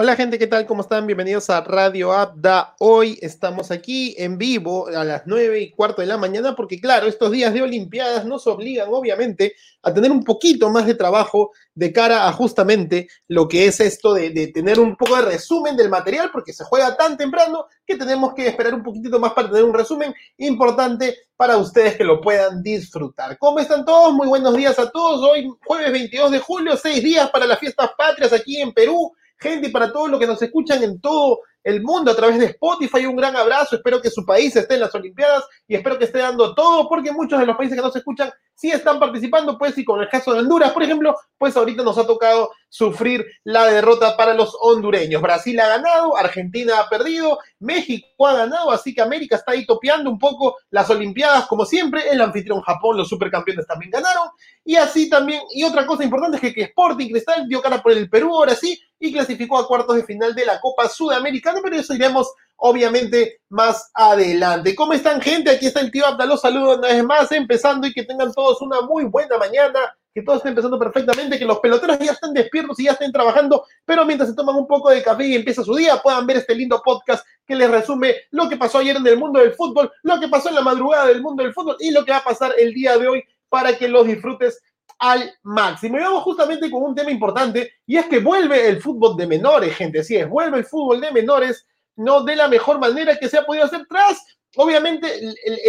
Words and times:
Hola 0.00 0.14
gente, 0.14 0.38
¿qué 0.38 0.46
tal? 0.46 0.64
¿Cómo 0.64 0.82
están? 0.82 1.08
Bienvenidos 1.08 1.50
a 1.50 1.60
Radio 1.60 2.12
Abda. 2.12 2.76
Hoy 2.78 3.18
estamos 3.20 3.72
aquí 3.72 4.14
en 4.16 4.38
vivo 4.38 4.86
a 4.86 5.02
las 5.02 5.22
nueve 5.26 5.58
y 5.60 5.72
cuarto 5.72 6.02
de 6.02 6.06
la 6.06 6.16
mañana 6.16 6.54
porque 6.54 6.80
claro, 6.80 7.08
estos 7.08 7.32
días 7.32 7.52
de 7.52 7.62
Olimpiadas 7.62 8.24
nos 8.24 8.46
obligan 8.46 8.90
obviamente 8.92 9.56
a 9.82 9.92
tener 9.92 10.12
un 10.12 10.22
poquito 10.22 10.70
más 10.70 10.86
de 10.86 10.94
trabajo 10.94 11.50
de 11.74 11.92
cara 11.92 12.28
a 12.28 12.32
justamente 12.32 13.08
lo 13.26 13.48
que 13.48 13.66
es 13.66 13.80
esto 13.80 14.14
de, 14.14 14.30
de 14.30 14.46
tener 14.46 14.78
un 14.78 14.94
poco 14.94 15.16
de 15.16 15.22
resumen 15.22 15.76
del 15.76 15.88
material 15.88 16.30
porque 16.30 16.52
se 16.52 16.62
juega 16.62 16.96
tan 16.96 17.16
temprano 17.16 17.66
que 17.84 17.96
tenemos 17.96 18.34
que 18.34 18.46
esperar 18.46 18.74
un 18.74 18.84
poquitito 18.84 19.18
más 19.18 19.32
para 19.32 19.48
tener 19.48 19.64
un 19.64 19.74
resumen 19.74 20.14
importante 20.36 21.16
para 21.36 21.56
ustedes 21.56 21.96
que 21.96 22.04
lo 22.04 22.20
puedan 22.20 22.62
disfrutar. 22.62 23.36
¿Cómo 23.36 23.58
están 23.58 23.84
todos? 23.84 24.12
Muy 24.12 24.28
buenos 24.28 24.56
días 24.56 24.78
a 24.78 24.88
todos. 24.88 25.28
Hoy 25.28 25.50
jueves 25.66 25.90
22 25.90 26.30
de 26.30 26.38
julio, 26.38 26.76
seis 26.76 27.02
días 27.02 27.28
para 27.30 27.46
las 27.46 27.58
fiestas 27.58 27.90
patrias 27.98 28.32
aquí 28.32 28.60
en 28.60 28.72
Perú 28.72 29.12
gente 29.38 29.68
y 29.68 29.70
para 29.70 29.92
todos 29.92 30.10
los 30.10 30.20
que 30.20 30.26
nos 30.26 30.40
escuchan 30.42 30.82
en 30.82 31.00
todo 31.00 31.40
el 31.64 31.82
mundo 31.82 32.10
a 32.10 32.16
través 32.16 32.38
de 32.38 32.46
Spotify. 32.46 33.06
Un 33.06 33.16
gran 33.16 33.36
abrazo. 33.36 33.76
Espero 33.76 34.00
que 34.00 34.10
su 34.10 34.24
país 34.24 34.54
esté 34.56 34.74
en 34.74 34.80
las 34.80 34.94
Olimpiadas 34.94 35.44
y 35.66 35.74
espero 35.74 35.98
que 35.98 36.04
esté 36.04 36.18
dando 36.18 36.54
todo, 36.54 36.88
porque 36.88 37.12
muchos 37.12 37.38
de 37.38 37.46
los 37.46 37.56
países 37.56 37.76
que 37.76 37.82
nos 37.82 37.94
escuchan 37.94 38.30
sí 38.54 38.70
están 38.70 38.98
participando, 38.98 39.56
pues, 39.56 39.78
y 39.78 39.84
con 39.84 40.00
el 40.00 40.08
caso 40.08 40.32
de 40.32 40.40
Honduras, 40.40 40.72
por 40.72 40.82
ejemplo, 40.82 41.14
pues 41.36 41.56
ahorita 41.56 41.84
nos 41.84 41.96
ha 41.96 42.06
tocado 42.06 42.50
sufrir 42.68 43.24
la 43.44 43.66
derrota 43.66 44.16
para 44.16 44.34
los 44.34 44.56
hondureños. 44.60 45.22
Brasil 45.22 45.60
ha 45.60 45.68
ganado, 45.68 46.16
Argentina 46.16 46.80
ha 46.80 46.88
perdido, 46.88 47.38
México 47.60 48.26
ha 48.26 48.36
ganado, 48.36 48.72
así 48.72 48.94
que 48.94 49.00
América 49.00 49.36
está 49.36 49.52
ahí 49.52 49.64
topeando 49.64 50.10
un 50.10 50.18
poco 50.18 50.56
las 50.70 50.90
Olimpiadas, 50.90 51.46
como 51.46 51.64
siempre, 51.64 52.10
el 52.10 52.20
anfitrión 52.20 52.60
Japón, 52.62 52.96
los 52.96 53.08
supercampeones 53.08 53.66
también 53.66 53.92
ganaron, 53.92 54.28
y 54.64 54.74
así 54.74 55.08
también, 55.08 55.42
y 55.54 55.62
otra 55.62 55.86
cosa 55.86 56.02
importante 56.02 56.38
es 56.38 56.40
que, 56.40 56.52
que 56.52 56.62
Sporting 56.62 57.10
Cristal 57.10 57.46
dio 57.46 57.62
cara 57.62 57.80
por 57.80 57.92
el 57.92 58.10
Perú 58.10 58.34
ahora 58.34 58.56
sí, 58.56 58.76
y 58.98 59.12
clasificó 59.12 59.58
a 59.58 59.66
cuartos 59.66 59.96
de 59.96 60.04
final 60.04 60.34
de 60.34 60.46
la 60.46 60.60
Copa 60.60 60.88
Sudamericana, 60.88 61.60
pero 61.62 61.76
eso 61.76 61.94
iremos 61.94 62.32
obviamente 62.56 63.40
más 63.48 63.90
adelante. 63.94 64.74
¿Cómo 64.74 64.92
están, 64.92 65.20
gente? 65.20 65.50
Aquí 65.50 65.66
está 65.66 65.80
el 65.80 65.90
tío 65.90 66.06
Abda, 66.06 66.26
los 66.26 66.40
saludo 66.40 66.76
una 66.76 66.88
vez 66.88 67.04
más, 67.04 67.30
empezando 67.32 67.86
y 67.86 67.92
que 67.92 68.04
tengan 68.04 68.32
todos 68.32 68.60
una 68.60 68.80
muy 68.80 69.04
buena 69.04 69.38
mañana, 69.38 69.78
que 70.12 70.22
todo 70.22 70.36
esté 70.36 70.48
empezando 70.48 70.78
perfectamente, 70.78 71.38
que 71.38 71.44
los 71.44 71.60
peloteros 71.60 71.98
ya 72.00 72.12
estén 72.12 72.34
despiertos 72.34 72.80
y 72.80 72.84
ya 72.84 72.92
estén 72.92 73.12
trabajando, 73.12 73.64
pero 73.84 74.04
mientras 74.04 74.30
se 74.30 74.36
toman 74.36 74.56
un 74.56 74.66
poco 74.66 74.90
de 74.90 75.02
café 75.02 75.26
y 75.26 75.36
empieza 75.36 75.62
su 75.62 75.74
día, 75.76 76.00
puedan 76.02 76.26
ver 76.26 76.38
este 76.38 76.54
lindo 76.54 76.82
podcast 76.84 77.24
que 77.46 77.54
les 77.54 77.70
resume 77.70 78.16
lo 78.32 78.48
que 78.48 78.56
pasó 78.56 78.78
ayer 78.78 78.96
en 78.96 79.06
el 79.06 79.16
mundo 79.18 79.38
del 79.38 79.52
fútbol, 79.52 79.92
lo 80.02 80.18
que 80.18 80.28
pasó 80.28 80.48
en 80.48 80.56
la 80.56 80.62
madrugada 80.62 81.06
del 81.06 81.22
mundo 81.22 81.44
del 81.44 81.54
fútbol 81.54 81.76
y 81.78 81.92
lo 81.92 82.04
que 82.04 82.10
va 82.10 82.18
a 82.18 82.24
pasar 82.24 82.52
el 82.58 82.74
día 82.74 82.98
de 82.98 83.06
hoy 83.06 83.24
para 83.48 83.78
que 83.78 83.88
los 83.88 84.06
disfrutes 84.06 84.60
al 84.98 85.32
máximo. 85.42 85.98
Y 85.98 86.00
vamos 86.00 86.22
justamente 86.22 86.70
con 86.70 86.82
un 86.82 86.94
tema 86.94 87.10
importante 87.10 87.72
y 87.86 87.96
es 87.96 88.06
que 88.06 88.18
vuelve 88.18 88.68
el 88.68 88.80
fútbol 88.80 89.16
de 89.16 89.26
menores, 89.26 89.76
gente. 89.76 90.02
Sí, 90.02 90.16
es, 90.16 90.28
vuelve 90.28 90.58
el 90.58 90.64
fútbol 90.64 91.00
de 91.00 91.12
menores 91.12 91.66
no 91.96 92.22
de 92.22 92.36
la 92.36 92.48
mejor 92.48 92.78
manera 92.78 93.16
que 93.16 93.28
se 93.28 93.38
ha 93.38 93.44
podido 93.44 93.64
hacer 93.64 93.86
tras, 93.88 94.24
obviamente, 94.56 95.08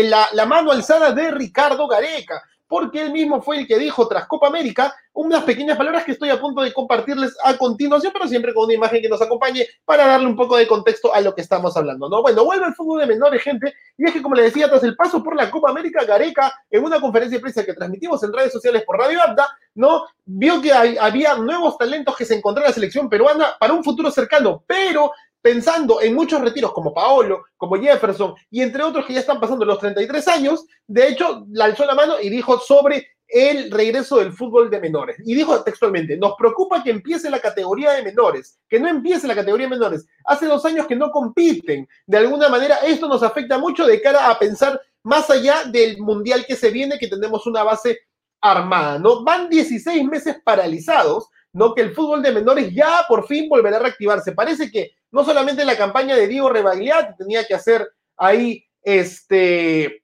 la 0.03 0.45
mano 0.45 0.71
alzada 0.71 1.11
de 1.11 1.31
Ricardo 1.31 1.88
Gareca, 1.88 2.44
porque 2.69 3.01
él 3.01 3.11
mismo 3.11 3.41
fue 3.41 3.57
el 3.57 3.67
que 3.67 3.79
dijo 3.79 4.07
tras 4.07 4.27
Copa 4.27 4.47
América 4.47 4.95
unas 5.11 5.43
pequeñas 5.43 5.75
palabras 5.75 6.05
que 6.05 6.13
estoy 6.13 6.29
a 6.29 6.39
punto 6.39 6.61
de 6.61 6.71
compartirles 6.71 7.35
a 7.43 7.57
continuación, 7.57 8.13
pero 8.13 8.27
siempre 8.27 8.53
con 8.53 8.65
una 8.65 8.75
imagen 8.75 9.01
que 9.01 9.09
nos 9.09 9.21
acompañe 9.21 9.67
para 9.83 10.05
darle 10.05 10.27
un 10.27 10.35
poco 10.35 10.55
de 10.55 10.67
contexto 10.67 11.13
a 11.13 11.19
lo 11.19 11.35
que 11.35 11.41
estamos 11.41 11.75
hablando, 11.75 12.07
¿no? 12.07 12.21
Bueno, 12.21 12.45
vuelve 12.45 12.67
el 12.67 12.75
fútbol 12.75 13.01
de 13.01 13.07
menores, 13.07 13.41
gente, 13.41 13.73
y 13.97 14.05
es 14.05 14.13
que 14.13 14.21
como 14.21 14.35
le 14.35 14.43
decía, 14.43 14.69
tras 14.69 14.83
el 14.83 14.95
paso 14.95 15.21
por 15.21 15.35
la 15.35 15.49
Copa 15.52 15.71
América, 15.71 16.05
Gareca, 16.05 16.53
en 16.69 16.85
una 16.85 17.02
conferencia 17.02 17.37
de 17.37 17.41
prensa 17.41 17.65
que 17.65 17.73
transmitimos 17.73 18.23
en 18.23 18.31
redes 18.31 18.53
sociales 18.53 18.83
por 18.85 18.97
Radio 18.97 19.21
Abda, 19.21 19.49
¿no? 19.75 20.05
Vio 20.25 20.61
que 20.61 20.71
había 20.71 21.35
nuevos 21.35 21.77
talentos 21.77 22.15
que 22.15 22.23
se 22.23 22.35
encontraban 22.35 22.67
en 22.67 22.71
la 22.71 22.75
selección 22.75 23.09
peruana 23.09 23.58
para 23.59 23.73
un 23.73 23.83
futuro 23.83 24.11
cercano, 24.11 24.63
pero 24.67 25.11
pensando 25.42 26.02
en 26.02 26.14
muchos 26.14 26.42
retiros 26.42 26.73
como 26.73 26.94
Paolo, 26.94 27.45
como 27.58 27.77
Jefferson 27.77 28.33
y 28.50 28.61
entre 28.61 28.83
otros 28.83 29.05
que 29.05 29.14
ya 29.14 29.20
están 29.22 29.39
pasando 29.39 29.66
los 29.66 29.80
33 29.80 30.27
años, 30.27 30.66
de 30.88 31.08
hecho, 31.08 31.45
le 31.50 31.64
alzó 31.64 31.86
la 31.86 31.95
mano 31.95 32.16
y 32.22 32.30
dijo 32.30 32.60
sobre 32.60 33.08
el 33.30 33.70
regreso 33.70 34.17
del 34.17 34.33
fútbol 34.33 34.70
de 34.70 34.80
menores. 34.80 35.17
Y 35.23 35.36
dijo 35.36 35.64
textualmente, 35.64 36.17
nos 36.17 36.33
preocupa 36.36 36.83
que 36.83 36.89
empiece 36.89 37.30
la 37.30 37.39
categoría 37.39 37.92
de 37.92 38.02
menores, 38.02 38.60
que 38.67 38.80
no 38.80 38.88
empiece 38.88 39.27
la 39.27 39.36
categoría 39.36 39.67
de 39.67 39.76
menores. 39.76 40.08
Hace 40.26 40.48
dos 40.48 40.66
años 40.66 40.88
que 40.88 40.95
no 40.95 41.11
compiten. 41.11 41.88
De 42.08 42.17
alguna 42.17 42.50
manera, 42.50 42.77
esto 42.77 43.08
nos 43.08 43.21
afecta 43.21 43.60
mucho 43.60 43.86
de 43.86 44.02
cara 44.02 44.30
a 44.30 44.39
pensar 44.39 44.82
más 45.04 45.30
allá 45.30 45.64
del 45.66 46.00
mundial 46.00 46.45
que 46.45 46.56
se 46.56 46.71
viene, 46.71 46.98
que 46.98 47.08
tenemos 47.08 47.45
una 47.45 47.64
base 47.64 48.00
armada, 48.42 48.98
¿no? 49.00 49.23
Van 49.23 49.50
16 49.50 50.04
meses 50.06 50.38
paralizados, 50.44 51.27
¿no? 51.54 51.73
Que 51.73 51.82
el 51.82 51.93
fútbol 51.93 52.21
de 52.21 52.32
menores 52.32 52.73
ya 52.73 53.05
por 53.08 53.26
fin 53.27 53.49
volverá 53.49 53.77
a 53.77 53.82
reactivarse. 53.82 54.33
Parece 54.33 54.71
que 54.71 54.92
no 55.11 55.23
solamente 55.23 55.65
la 55.65 55.77
campaña 55.77 56.15
de 56.15 56.27
Diego 56.27 56.49
Rebagliati 56.49 57.15
tenía 57.17 57.45
que 57.45 57.55
hacer 57.55 57.87
ahí, 58.17 58.64
este, 58.82 60.04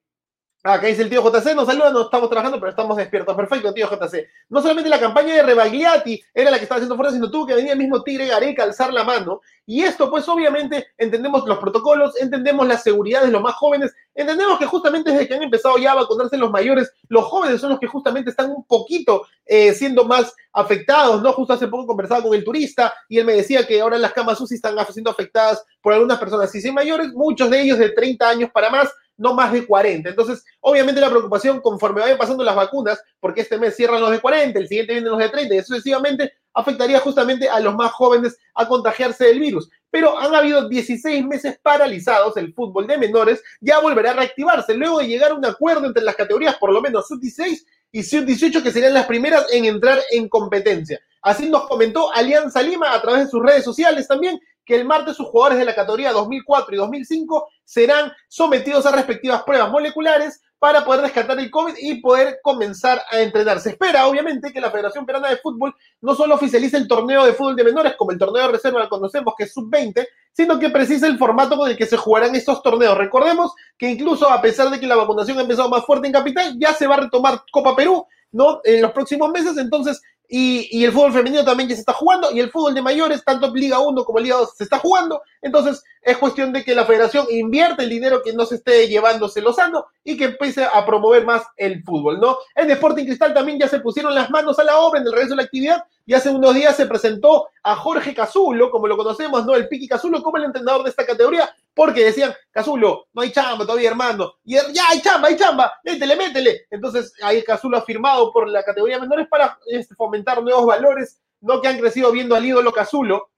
acá 0.63 0.87
dice 0.87 1.03
el 1.03 1.09
tío 1.09 1.21
JC, 1.21 1.55
nos 1.55 1.67
saluda, 1.67 1.91
no 1.91 2.01
estamos 2.03 2.29
trabajando, 2.29 2.59
pero 2.59 2.71
estamos 2.71 2.97
despiertos. 2.97 3.35
Perfecto, 3.35 3.73
tío 3.73 3.87
JC. 3.87 4.27
No 4.49 4.61
solamente 4.61 4.89
la 4.89 4.99
campaña 4.99 5.35
de 5.35 5.43
Rebagliati 5.43 6.21
era 6.33 6.49
la 6.49 6.57
que 6.57 6.63
estaba 6.63 6.77
haciendo 6.77 6.95
fuerza, 6.95 7.13
sino 7.13 7.29
tuvo 7.29 7.45
que 7.45 7.53
venir 7.53 7.71
el 7.71 7.77
mismo 7.77 8.01
Tigre 8.03 8.27
Gareca 8.27 8.63
a 8.63 8.65
alzar 8.65 8.91
la 8.91 9.03
mano. 9.03 9.41
Y 9.65 9.83
esto, 9.83 10.09
pues 10.09 10.27
obviamente, 10.27 10.87
entendemos 10.97 11.45
los 11.45 11.59
protocolos, 11.59 12.19
entendemos 12.19 12.67
la 12.67 12.77
seguridad 12.77 13.21
de 13.21 13.31
los 13.31 13.41
más 13.41 13.53
jóvenes, 13.55 13.93
entendemos 14.15 14.57
que 14.57 14.65
justamente 14.65 15.11
desde 15.11 15.27
que 15.27 15.35
han 15.35 15.43
empezado 15.43 15.77
ya 15.77 15.91
a 15.91 15.95
vacunarse 15.95 16.37
los 16.37 16.49
mayores, 16.49 16.91
los 17.09 17.25
jóvenes 17.25 17.61
son 17.61 17.71
los 17.71 17.79
que 17.79 17.87
justamente 17.87 18.29
están 18.29 18.49
un 18.49 18.63
poquito 18.63 19.27
eh, 19.45 19.73
siendo 19.73 20.05
más 20.05 20.33
afectados, 20.53 21.21
¿no? 21.21 21.33
Justo 21.33 21.53
hace 21.53 21.67
poco 21.67 21.85
conversaba 21.85 22.23
con 22.23 22.33
el 22.33 22.43
turista 22.43 22.93
y 23.09 23.19
él 23.19 23.25
me 23.25 23.33
decía 23.33 23.67
que 23.67 23.81
ahora 23.81 23.97
las 23.97 24.13
camas 24.13 24.39
UCI 24.39 24.55
están 24.55 24.75
siendo 24.91 25.11
afectadas 25.11 25.63
por 25.81 25.93
algunas 25.93 26.17
personas. 26.17 26.49
Si 26.49 26.61
son 26.61 26.73
mayores, 26.73 27.13
muchos 27.13 27.49
de 27.49 27.61
ellos 27.61 27.77
de 27.77 27.89
30 27.89 28.29
años 28.29 28.49
para 28.51 28.69
más, 28.69 28.89
no 29.17 29.33
más 29.33 29.51
de 29.53 29.65
40. 29.65 30.09
Entonces, 30.09 30.43
obviamente 30.61 31.01
la 31.01 31.09
preocupación 31.09 31.61
conforme 31.61 32.01
vayan 32.01 32.17
pasando 32.17 32.43
las 32.43 32.55
vacunas, 32.55 33.01
porque 33.19 33.41
este 33.41 33.57
mes 33.57 33.75
cierran 33.75 34.01
los 34.01 34.11
de 34.11 34.19
40, 34.19 34.57
el 34.59 34.67
siguiente 34.67 34.93
vienen 34.93 35.11
los 35.11 35.19
de 35.19 35.29
30 35.29 35.55
y 35.55 35.63
sucesivamente, 35.63 36.33
afectaría 36.53 36.99
justamente 36.99 37.49
a 37.49 37.59
los 37.59 37.75
más 37.75 37.91
jóvenes 37.91 38.37
a 38.53 38.67
contagiarse 38.67 39.25
del 39.25 39.39
virus. 39.39 39.69
Pero 39.91 40.17
han 40.17 40.33
habido 40.33 40.67
16 40.67 41.25
meses 41.25 41.59
paralizados, 41.61 42.35
el 42.37 42.53
fútbol 42.53 42.87
de 42.87 42.97
menores 42.97 43.43
ya 43.61 43.79
volverá 43.79 44.11
a 44.11 44.15
reactivarse, 44.15 44.73
luego 44.73 44.99
de 44.99 45.07
llegar 45.07 45.31
a 45.31 45.35
un 45.35 45.45
acuerdo 45.45 45.85
entre 45.85 46.03
las 46.03 46.15
categorías, 46.15 46.55
por 46.57 46.71
lo 46.71 46.81
menos 46.81 47.07
sub-16 47.07 47.65
y 47.91 48.03
sub-18, 48.03 48.63
que 48.63 48.71
serían 48.71 48.93
las 48.93 49.05
primeras 49.05 49.45
en 49.51 49.65
entrar 49.65 49.99
en 50.11 50.27
competencia. 50.27 50.99
Así 51.21 51.49
nos 51.49 51.67
comentó 51.67 52.13
Alianza 52.13 52.61
Lima 52.61 52.93
a 52.93 53.01
través 53.01 53.25
de 53.25 53.31
sus 53.31 53.41
redes 53.41 53.63
sociales 53.63 54.07
también, 54.07 54.39
que 54.65 54.75
el 54.75 54.85
martes 54.85 55.15
sus 55.15 55.27
jugadores 55.27 55.59
de 55.59 55.65
la 55.65 55.75
categoría 55.75 56.11
2004 56.11 56.73
y 56.75 56.77
2005 56.77 57.47
serán 57.63 58.11
sometidos 58.27 58.85
a 58.85 58.91
respectivas 58.91 59.43
pruebas 59.43 59.71
moleculares 59.71 60.41
para 60.57 60.83
poder 60.83 61.01
rescatar 61.01 61.37
el 61.39 61.51
COVID 61.51 61.75
y 61.77 62.01
poder 62.01 62.39
comenzar 62.41 63.01
a 63.11 63.19
entrenar. 63.19 63.59
Se 63.59 63.69
espera, 63.69 64.07
obviamente, 64.07 64.51
que 64.51 64.61
la 64.61 64.71
Federación 64.71 65.05
Peruana 65.05 65.29
de 65.29 65.37
Fútbol 65.37 65.75
no 66.01 66.15
solo 66.15 66.35
oficialice 66.35 66.77
el 66.77 66.87
torneo 66.87 67.25
de 67.25 67.33
fútbol 67.33 67.55
de 67.55 67.63
menores, 67.63 67.93
como 67.95 68.11
el 68.11 68.17
torneo 68.17 68.47
de 68.47 68.53
reserva 68.53 68.79
lo 68.79 68.89
conocemos, 68.89 69.35
que 69.37 69.43
es 69.43 69.53
sub-20, 69.53 70.07
sino 70.31 70.57
que 70.57 70.69
precise 70.69 71.07
el 71.07 71.19
formato 71.19 71.55
con 71.55 71.69
el 71.69 71.77
que 71.77 71.85
se 71.85 71.97
jugarán 71.97 72.33
estos 72.35 72.63
torneos. 72.63 72.97
Recordemos 72.97 73.53
que 73.77 73.89
incluso 73.89 74.29
a 74.29 74.41
pesar 74.41 74.69
de 74.69 74.79
que 74.79 74.87
la 74.87 74.95
vacunación 74.95 75.37
ha 75.37 75.41
empezado 75.41 75.69
más 75.69 75.85
fuerte 75.85 76.07
en 76.07 76.13
Capital, 76.13 76.55
ya 76.57 76.73
se 76.73 76.87
va 76.87 76.95
a 76.95 77.01
retomar 77.01 77.43
Copa 77.51 77.75
Perú, 77.75 78.05
¿no? 78.31 78.59
En 78.63 78.81
los 78.81 78.91
próximos 78.91 79.29
meses, 79.29 79.57
entonces 79.57 80.01
y, 80.29 80.83
el 80.83 80.91
fútbol 80.91 81.13
femenino 81.13 81.43
también 81.43 81.69
ya 81.69 81.75
se 81.75 81.81
está 81.81 81.93
jugando, 81.93 82.31
y 82.31 82.39
el 82.39 82.49
fútbol 82.49 82.73
de 82.73 82.81
mayores, 82.81 83.23
tanto 83.23 83.53
Liga 83.53 83.79
1 83.79 84.05
como 84.05 84.19
Liga 84.19 84.37
2, 84.37 84.55
se 84.57 84.63
está 84.63 84.79
jugando. 84.79 85.21
Entonces, 85.41 85.83
es 86.05 86.17
cuestión 86.19 86.53
de 86.53 86.63
que 86.63 86.75
la 86.75 86.85
federación 86.85 87.25
invierte 87.31 87.81
el 87.81 87.89
dinero 87.89 88.21
que 88.23 88.31
no 88.31 88.45
se 88.45 88.55
esté 88.55 88.87
llevándose 88.87 89.41
Lozano 89.41 89.87
y 90.03 90.15
que 90.15 90.25
empiece 90.25 90.63
a 90.63 90.85
promover 90.85 91.25
más 91.25 91.43
el 91.57 91.83
fútbol, 91.83 92.19
¿no? 92.19 92.37
En 92.53 92.69
Sporting 92.69 93.05
Cristal 93.05 93.33
también 93.33 93.59
ya 93.59 93.67
se 93.67 93.79
pusieron 93.79 94.13
las 94.13 94.29
manos 94.29 94.59
a 94.59 94.63
la 94.63 94.77
obra 94.77 94.99
en 94.99 95.07
el 95.07 95.11
regreso 95.11 95.31
de 95.31 95.37
la 95.37 95.43
actividad 95.43 95.83
y 96.05 96.13
hace 96.13 96.29
unos 96.29 96.53
días 96.53 96.75
se 96.75 96.85
presentó 96.85 97.47
a 97.63 97.75
Jorge 97.75 98.13
Cazulo, 98.13 98.69
como 98.69 98.85
lo 98.85 98.95
conocemos, 98.95 99.47
¿no? 99.47 99.55
El 99.55 99.67
Piqui 99.67 99.87
Cazulo 99.87 100.21
como 100.21 100.37
el 100.37 100.43
entrenador 100.43 100.83
de 100.83 100.91
esta 100.91 101.07
categoría, 101.07 101.49
porque 101.73 102.05
decían, 102.05 102.35
Cazulo, 102.51 103.07
no 103.11 103.23
hay 103.23 103.31
chamba 103.31 103.65
todavía, 103.65 103.89
hermano. 103.89 104.35
Y 104.43 104.53
ya 104.53 104.89
hay 104.91 105.01
chamba, 105.01 105.29
hay 105.29 105.37
chamba, 105.37 105.73
métele, 105.83 106.15
métele. 106.15 106.67
Entonces, 106.69 107.13
ahí 107.23 107.43
Cazulo 107.43 107.77
ha 107.77 107.81
firmado 107.81 108.31
por 108.31 108.47
la 108.47 108.61
categoría 108.61 108.99
menores 108.99 109.27
para 109.27 109.57
este, 109.65 109.95
fomentar 109.95 110.43
nuevos 110.43 110.67
valores, 110.67 111.19
¿no? 111.41 111.59
Que 111.61 111.67
han 111.67 111.79
crecido 111.79 112.11
viendo 112.11 112.35
al 112.35 112.45
ídolo 112.45 112.71
Cazulo, 112.71 113.31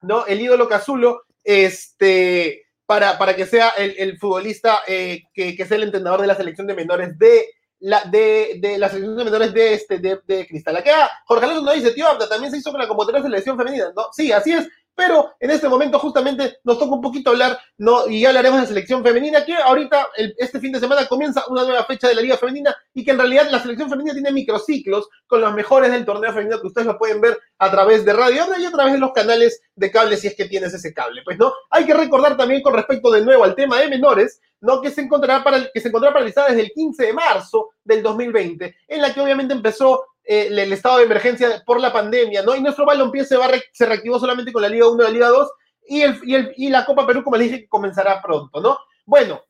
¿no? 0.00 0.26
El 0.26 0.40
ídolo 0.40 0.68
Cazulo, 0.68 1.22
este, 1.44 2.66
para, 2.86 3.18
para 3.18 3.36
que 3.36 3.46
sea 3.46 3.70
el, 3.70 4.18
futbolista 4.18 4.80
eh, 4.86 5.22
que, 5.32 5.56
que 5.56 5.66
sea 5.66 5.76
el 5.76 5.84
entrenador 5.84 6.20
de 6.20 6.26
la 6.26 6.34
selección 6.34 6.66
de 6.66 6.74
menores 6.74 7.18
de 7.18 7.46
la, 7.80 8.02
de, 8.04 8.58
de 8.60 8.78
la 8.78 8.88
selección 8.88 9.16
de 9.16 9.24
menores 9.24 9.52
de, 9.52 9.74
este, 9.74 9.98
de, 9.98 10.18
de 10.26 10.46
Cristal. 10.46 10.76
Acá 10.76 11.10
Jorge 11.26 11.44
Alonso 11.44 11.64
nos 11.64 11.74
dice, 11.74 11.92
tío, 11.92 12.06
también 12.30 12.50
se 12.50 12.58
hizo 12.58 12.70
con 12.70 12.80
la 12.80 12.88
convocatoria 12.88 13.20
de 13.20 13.28
selección 13.28 13.58
femenina. 13.58 13.92
¿no? 13.94 14.06
Sí, 14.12 14.32
así 14.32 14.52
es. 14.52 14.66
Pero 14.94 15.34
en 15.40 15.50
este 15.50 15.68
momento 15.68 15.98
justamente 15.98 16.58
nos 16.64 16.78
toca 16.78 16.94
un 16.94 17.00
poquito 17.00 17.30
hablar, 17.30 17.58
¿no? 17.78 18.08
Y 18.08 18.20
ya 18.20 18.28
hablaremos 18.28 18.60
de 18.60 18.66
selección 18.66 19.02
femenina, 19.02 19.44
que 19.44 19.54
ahorita, 19.54 20.08
este 20.38 20.60
fin 20.60 20.72
de 20.72 20.80
semana 20.80 21.06
comienza 21.06 21.44
una 21.48 21.64
nueva 21.64 21.84
fecha 21.84 22.08
de 22.08 22.14
la 22.14 22.22
Liga 22.22 22.36
Femenina 22.36 22.74
y 22.92 23.04
que 23.04 23.10
en 23.10 23.18
realidad 23.18 23.48
la 23.50 23.60
selección 23.60 23.90
femenina 23.90 24.14
tiene 24.14 24.32
microciclos 24.32 25.08
con 25.26 25.40
los 25.40 25.52
mejores 25.54 25.90
del 25.90 26.04
torneo 26.04 26.32
femenino 26.32 26.60
que 26.60 26.68
ustedes 26.68 26.86
lo 26.86 26.98
pueden 26.98 27.20
ver 27.20 27.38
a 27.58 27.70
través 27.70 28.04
de 28.04 28.12
Radio 28.12 28.44
y 28.58 28.64
a 28.64 28.70
través 28.70 28.92
de 28.92 28.98
los 28.98 29.12
canales 29.12 29.60
de 29.74 29.90
cable 29.90 30.16
si 30.16 30.28
es 30.28 30.36
que 30.36 30.46
tienes 30.46 30.72
ese 30.72 30.94
cable. 30.94 31.22
Pues 31.24 31.38
no, 31.38 31.52
hay 31.70 31.84
que 31.84 31.94
recordar 31.94 32.36
también 32.36 32.62
con 32.62 32.74
respecto 32.74 33.10
de 33.10 33.24
nuevo 33.24 33.44
al 33.44 33.54
tema 33.54 33.80
de 33.80 33.88
menores, 33.88 34.40
¿no? 34.60 34.80
que 34.80 34.90
se 34.90 35.02
encontrará 35.02 35.42
para, 35.42 35.70
que 35.72 35.80
se 35.80 35.88
encontrará 35.88 36.14
paralizada 36.14 36.48
desde 36.48 36.62
el 36.62 36.70
15 36.70 37.06
de 37.06 37.12
marzo 37.12 37.70
del 37.82 38.02
2020, 38.02 38.76
en 38.88 39.02
la 39.02 39.12
que 39.12 39.20
obviamente 39.20 39.54
empezó 39.54 40.04
eh, 40.24 40.48
el, 40.50 40.72
estado 40.72 40.98
de 40.98 41.04
emergencia 41.04 41.62
por 41.66 41.80
la 41.80 41.92
pandemia, 41.92 42.42
¿no? 42.42 42.54
Y 42.56 42.60
nuestro 42.60 42.86
balompié 42.86 43.24
se, 43.24 43.36
va 43.36 43.48
se 43.72 43.86
reactivó 43.86 44.18
solamente 44.18 44.52
con 44.52 44.62
la 44.62 44.68
Liga 44.68 44.88
1 44.88 45.02
y 45.02 45.06
la 45.06 45.10
Liga 45.10 45.28
2 45.28 45.50
y, 45.86 46.00
el, 46.02 46.20
y, 46.24 46.34
el, 46.34 46.52
y 46.56 46.70
la 46.70 46.86
Copa 46.86 47.06
Perú, 47.06 47.22
como 47.22 47.36
les 47.36 47.50
dije, 47.50 47.68
comenzará 47.68 48.22
pronto, 48.22 48.60
¿no? 48.60 48.78
Bueno, 49.04 49.42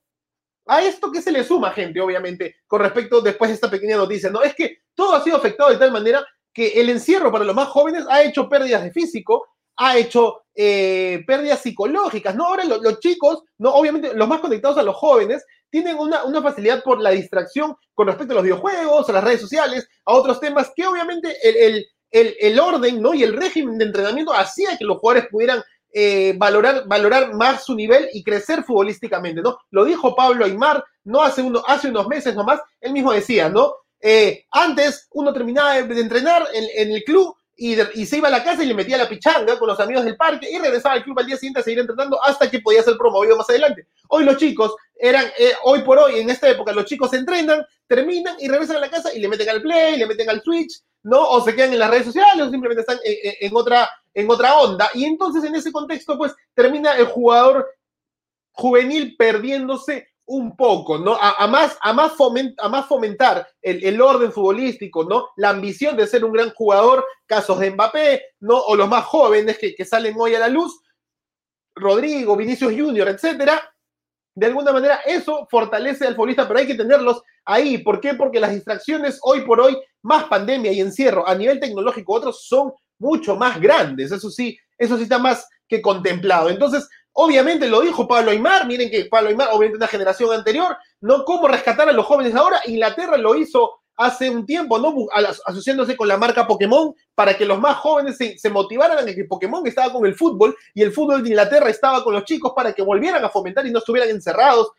a 0.67 0.83
esto 0.83 1.13
que 1.13 1.23
se 1.23 1.31
le 1.31 1.45
suma, 1.45 1.71
gente, 1.71 2.01
obviamente, 2.01 2.57
con 2.67 2.81
respecto 2.81 3.21
después 3.21 3.51
de 3.51 3.55
esta 3.55 3.71
pequeña 3.71 3.97
noticia, 3.97 4.31
¿no? 4.31 4.43
Es 4.43 4.55
que 4.55 4.79
todo 4.95 5.15
ha 5.15 5.23
sido 5.23 5.37
afectado 5.37 5.71
de 5.71 5.77
tal 5.77 5.93
manera 5.93 6.27
que 6.53 6.81
el 6.81 6.89
encierro 6.89 7.31
para 7.31 7.45
los 7.45 7.55
más 7.55 7.69
jóvenes 7.69 8.05
ha 8.09 8.23
hecho 8.23 8.49
pérdidas 8.49 8.83
de 8.83 8.93
físico, 8.93 9.47
ha 9.77 9.99
hecho 9.99 10.45
eh, 10.55 11.23
pérdidas 11.27 11.61
psicológicas, 11.61 12.35
¿no? 12.35 12.47
Ahora 12.47 12.65
los, 12.65 13.01
chicos, 13.01 13.43
¿no? 13.59 13.75
Obviamente, 13.75 14.15
los 14.15 14.29
más 14.29 14.41
conectados 14.41 14.79
a 14.79 14.83
los 14.83 14.97
jóvenes, 14.97 15.45
tienen 15.75 15.97
una, 15.99 16.41
facilidad 16.41 16.85
por 16.85 17.01
la 17.01 17.11
distracción 17.11 17.75
con 17.95 18.07
respecto 18.07 18.33
a 18.33 18.37
los 18.37 18.45
videojuegos, 18.45 19.09
a 19.09 19.13
las 19.13 19.25
redes 19.25 19.41
sociales, 19.41 19.89
a 20.05 20.13
otros 20.13 20.39
temas, 20.39 20.71
que 20.73 20.87
obviamente 20.87 21.37
el, 21.43 21.85
el, 22.13 22.61
orden 22.61 23.03
¿no? 23.03 23.13
y 23.13 23.25
el 23.25 23.37
régimen 23.37 23.77
de 23.79 23.87
entrenamiento 23.87 24.33
hacía 24.33 24.79
que 24.79 24.85
los 24.85 24.99
jugadores 24.99 25.29
pudieran 25.29 25.65
eh, 25.93 26.33
valorar, 26.37 26.87
valorar 26.87 27.35
más 27.35 27.65
su 27.65 27.75
nivel 27.75 28.09
y 28.13 28.23
crecer 28.23 28.63
futbolísticamente, 28.63 29.43
¿no? 29.43 29.59
Lo 29.73 29.85
dijo 29.85 30.15
Pablo 30.15 30.45
Aymar, 30.45 30.85
no 31.03 31.21
hace, 31.21 31.43
uno, 31.43 31.61
hace 31.67 31.89
unos 31.89 32.07
meses 32.07 32.37
nomás, 32.37 32.61
él 32.81 32.93
mismo 32.93 33.13
decía, 33.13 33.49
¿no? 33.49 33.75
Eh, 34.01 34.45
antes 34.53 35.09
uno 35.11 35.33
terminaba 35.33 35.83
de, 35.83 36.01
entrenar 36.01 36.47
en, 36.55 36.93
el 36.93 37.03
club 37.03 37.35
y, 37.57 38.07
se 38.07 38.17
iba 38.17 38.29
a 38.29 38.33
la 38.33 38.43
casa 38.43 38.65
y 38.65 38.67
le 38.67 38.75
metía 38.75 38.97
la 38.97 39.09
pichanga 39.09 39.59
con 39.59 39.69
los 39.69 39.79
amigos 39.79 40.05
del 40.05 40.17
parque 40.17 40.49
y 40.51 40.59
regresaba 40.59 40.95
al 40.95 41.05
club 41.05 41.19
al 41.19 41.27
día 41.27 41.37
siguiente 41.37 41.61
a 41.61 41.63
seguir 41.63 41.79
entrenando 41.79 42.23
hasta 42.23 42.51
que 42.51 42.61
podía 42.61 42.83
ser 42.83 42.97
promovido 42.97 43.37
más 43.37 43.49
adelante. 43.49 43.87
Hoy 44.09 44.25
los 44.25 44.37
chicos 44.37 44.75
eran, 44.97 45.25
eh, 45.39 45.53
hoy 45.63 45.83
por 45.83 45.99
hoy, 45.99 46.19
en 46.19 46.31
esta 46.31 46.49
época, 46.49 46.73
los 46.73 46.85
chicos 46.85 47.13
entrenan, 47.13 47.65
terminan 47.87 48.37
y 48.41 48.49
regresan 48.49 48.77
a 48.77 48.81
la 48.81 48.91
casa 48.91 49.15
y 49.15 49.21
le 49.21 49.29
meten 49.29 49.49
al 49.49 49.63
play, 49.63 49.97
le 49.97 50.07
meten 50.07 50.29
al 50.31 50.43
switch, 50.43 50.81
¿no? 51.05 51.21
O 51.21 51.45
se 51.45 51.55
quedan 51.55 51.73
en 51.73 51.79
las 51.79 51.91
redes 51.91 52.07
sociales 52.07 52.47
o 52.47 52.51
simplemente 52.51 52.81
están 52.81 52.99
en, 53.05 53.57
otra, 53.57 53.89
en 54.15 54.31
otra 54.31 54.57
onda. 54.57 54.91
Y 54.95 55.05
entonces 55.05 55.45
en 55.45 55.55
ese 55.55 55.71
contexto, 55.71 56.19
pues 56.19 56.35
termina 56.55 56.97
el 56.97 57.07
jugador 57.07 57.69
juvenil 58.53 59.17
perdiéndose 59.17 60.09
un 60.27 60.57
poco, 60.57 60.99
¿no? 60.99 61.17
A, 61.21 61.47
más, 61.47 61.77
a, 61.83 61.93
más, 61.93 62.13
a 62.59 62.69
más 62.69 62.87
fomentar 62.87 63.47
el, 63.61 64.01
orden 64.01 64.33
futbolístico, 64.33 65.05
¿no? 65.05 65.29
La 65.37 65.51
ambición 65.51 65.97
de 65.97 66.07
ser 66.07 66.25
un 66.25 66.33
gran 66.33 66.51
jugador, 66.51 67.05
casos 67.27 67.59
de 67.59 67.71
Mbappé, 67.71 68.23
¿no? 68.41 68.59
O 68.59 68.77
los 68.77 68.89
más 68.89 69.05
jóvenes 69.05 69.59
que, 69.59 69.75
que 69.75 69.85
salen 69.85 70.15
hoy 70.19 70.35
a 70.35 70.41
la 70.41 70.49
luz, 70.49 70.81
Rodrigo, 71.75 72.37
Vinicius 72.37 72.73
Junior, 72.73 73.09
etcétera, 73.09 73.75
de 74.37 74.47
alguna 74.47 74.73
manera 74.73 75.01
eso 75.07 75.47
fortalece 75.51 76.07
al 76.07 76.15
futbolista, 76.15 76.47
pero 76.47 76.59
hay 76.59 76.67
que 76.67 76.75
tenerlos 76.75 77.23
ahí. 77.45 77.79
¿Por 77.79 78.01
qué? 78.01 78.15
Porque 78.15 78.41
las 78.41 78.53
distracciones 78.53 79.19
hoy 79.23 79.43
por 79.43 79.61
hoy, 79.61 79.79
más 80.03 80.25
pandemia 80.25 80.73
y 80.73 80.81
encierro 80.81 81.27
a 81.27 81.35
nivel 81.35 81.61
tecnológico, 81.61 82.15
otros 82.15 82.45
son 82.47 82.73
mucho 82.99 83.37
más 83.37 83.61
grandes. 83.61 84.11
Eso 84.11 84.31
sí, 84.31 84.59
eso 84.77 84.97
sí 84.97 85.05
está 85.05 85.19
más 85.19 85.47
que 85.69 85.81
contemplado. 85.81 86.51
Entonces, 86.51 86.89
obviamente 87.15 87.69
lo 87.69 87.81
dijo 87.81 88.07
Pablo 88.07 88.31
Aymar, 88.31 88.67
miren 88.67 88.91
que 88.91 89.07
Pablo 89.07 89.31
Aymar, 89.31 89.49
obviamente 89.53 89.79
una 89.79 89.89
generación 89.89 90.33
anterior, 90.33 90.77
no 91.01 91.25
cómo 91.25 91.49
rescatar 91.49 91.89
a 91.89 91.93
los 91.93 92.07
jóvenes 92.07 92.35
ahora. 92.35 92.61
Inglaterra 92.67 93.17
lo 93.17 93.35
hizo 93.35 93.81
hace 93.97 94.29
un 94.29 94.45
tiempo, 94.45 94.79
¿no? 94.79 94.95
Asociándose 95.47 95.97
con 95.97 96.09
la 96.09 96.17
marca 96.17 96.47
Pokémon 96.47 96.95
para 97.15 97.37
que 97.37 97.45
los 97.45 97.61
más 97.61 97.77
jóvenes 97.77 98.17
se, 98.19 98.51
motivaran 98.51 99.09
a 99.09 99.15
que 99.15 99.25
Pokémon 99.25 99.67
estaba 99.67 99.93
con 99.93 100.05
el 100.05 100.15
fútbol 100.15 100.57
y 100.75 100.83
el 100.83 100.93
fútbol 100.93 101.23
de 101.23 101.29
Inglaterra 101.31 101.71
estaba 101.71 102.03
con 102.03 102.15
los 102.15 102.25
chicos 102.25 102.53
para 102.55 102.73
que 102.73 102.83
volvieran 102.83 103.25
a 103.25 103.29
fomentar 103.29 103.67
y 103.67 103.71
no 103.71 103.79
estuvieran 103.79 104.11
encerrados. 104.11 104.73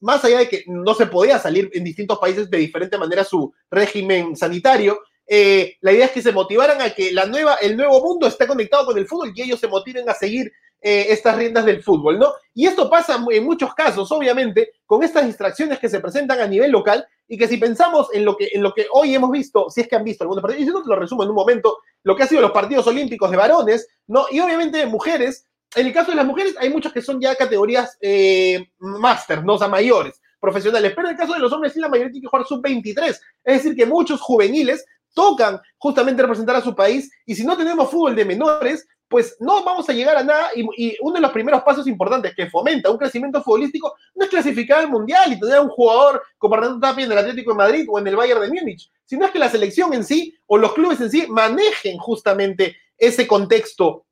Más 0.00 0.24
allá 0.24 0.38
de 0.38 0.48
que 0.48 0.64
no 0.66 0.94
se 0.94 1.06
podía 1.06 1.38
salir 1.38 1.70
en 1.72 1.82
distintos 1.82 2.18
países 2.18 2.48
de 2.50 2.58
diferente 2.58 2.98
manera 2.98 3.24
su 3.24 3.52
régimen 3.70 4.36
sanitario, 4.36 5.00
eh, 5.26 5.76
la 5.80 5.92
idea 5.92 6.06
es 6.06 6.12
que 6.12 6.22
se 6.22 6.32
motivaran 6.32 6.80
a 6.80 6.90
que 6.90 7.12
la 7.12 7.26
nueva, 7.26 7.56
el 7.56 7.76
nuevo 7.76 8.02
mundo 8.02 8.26
esté 8.26 8.46
conectado 8.46 8.86
con 8.86 8.96
el 8.96 9.06
fútbol 9.06 9.32
y 9.34 9.42
ellos 9.42 9.60
se 9.60 9.68
motiven 9.68 10.08
a 10.08 10.14
seguir 10.14 10.52
eh, 10.80 11.06
estas 11.08 11.36
riendas 11.36 11.64
del 11.64 11.82
fútbol, 11.82 12.18
¿no? 12.18 12.32
Y 12.54 12.66
esto 12.66 12.88
pasa 12.88 13.18
en 13.30 13.44
muchos 13.44 13.74
casos, 13.74 14.10
obviamente, 14.12 14.70
con 14.86 15.02
estas 15.02 15.26
distracciones 15.26 15.78
que 15.80 15.88
se 15.88 15.98
presentan 15.98 16.40
a 16.40 16.46
nivel 16.46 16.70
local 16.70 17.04
y 17.26 17.36
que 17.36 17.48
si 17.48 17.56
pensamos 17.56 18.08
en 18.12 18.24
lo 18.24 18.36
que, 18.36 18.50
en 18.52 18.62
lo 18.62 18.72
que 18.72 18.86
hoy 18.92 19.14
hemos 19.14 19.30
visto, 19.30 19.68
si 19.70 19.80
es 19.80 19.88
que 19.88 19.96
han 19.96 20.04
visto 20.04 20.22
algunos 20.22 20.42
partidos, 20.42 20.62
y 20.62 20.66
yo 20.66 20.82
te 20.82 20.88
lo 20.88 20.96
resumo 20.96 21.24
en 21.24 21.30
un 21.30 21.34
momento, 21.34 21.78
lo 22.04 22.14
que 22.14 22.22
ha 22.22 22.26
sido 22.28 22.42
los 22.42 22.52
partidos 22.52 22.86
olímpicos 22.86 23.30
de 23.30 23.36
varones, 23.36 23.88
¿no? 24.06 24.26
Y 24.30 24.38
obviamente 24.38 24.78
de 24.78 24.86
mujeres, 24.86 25.46
en 25.74 25.86
el 25.86 25.92
caso 25.92 26.12
de 26.12 26.16
las 26.16 26.26
mujeres 26.26 26.54
hay 26.58 26.70
muchas 26.70 26.92
que 26.92 27.02
son 27.02 27.20
ya 27.20 27.34
categorías 27.34 27.98
eh, 28.00 28.68
máster, 28.78 29.44
¿no? 29.44 29.54
O 29.54 29.58
sea, 29.58 29.68
mayores, 29.68 30.20
profesionales, 30.38 30.92
pero 30.94 31.08
en 31.08 31.14
el 31.14 31.18
caso 31.18 31.34
de 31.34 31.40
los 31.40 31.52
hombres 31.52 31.72
sí 31.72 31.80
la 31.80 31.88
mayoría 31.88 32.12
tiene 32.12 32.24
que 32.24 32.30
jugar 32.30 32.46
sub-23, 32.46 33.04
es 33.08 33.18
decir, 33.44 33.74
que 33.74 33.84
muchos 33.84 34.20
juveniles 34.20 34.84
tocan 35.12 35.60
justamente 35.78 36.22
representar 36.22 36.56
a 36.56 36.60
su 36.60 36.74
país 36.74 37.10
y 37.26 37.34
si 37.34 37.44
no 37.44 37.56
tenemos 37.56 37.90
fútbol 37.90 38.14
de 38.14 38.24
menores, 38.24 38.86
pues 39.08 39.36
no 39.40 39.64
vamos 39.64 39.88
a 39.88 39.92
llegar 39.92 40.16
a 40.16 40.22
nada 40.22 40.50
y, 40.54 40.96
uno 41.00 41.14
de 41.14 41.20
los 41.20 41.32
primeros 41.32 41.62
pasos 41.62 41.86
importantes 41.86 42.34
que 42.34 42.50
fomenta 42.50 42.90
un 42.90 42.98
crecimiento 42.98 43.42
futbolístico 43.42 43.94
no 44.14 44.24
es 44.24 44.30
clasificar 44.30 44.80
al 44.80 44.90
Mundial 44.90 45.32
y 45.32 45.40
tener 45.40 45.56
a 45.56 45.62
un 45.62 45.70
jugador 45.70 46.22
como 46.36 46.54
Fernando 46.54 46.80
Tapia 46.80 47.06
en 47.06 47.12
el 47.12 47.18
Atlético 47.18 47.52
de 47.52 47.56
Madrid 47.56 47.86
o 47.88 47.98
en 47.98 48.06
el 48.06 48.16
Bayern 48.16 48.40
de 48.40 48.48
Múnich, 48.48 48.90
sino 49.04 49.24
es 49.24 49.30
que 49.30 49.38
la 49.38 49.48
selección 49.48 49.94
en 49.94 50.04
sí 50.04 50.36
o 50.46 50.58
los 50.58 50.74
clubes 50.74 51.00
en 51.00 51.10
sí 51.10 51.26
manejen 51.28 51.98
justamente 51.98 52.76
ese 52.96 53.26
contexto 53.26 54.04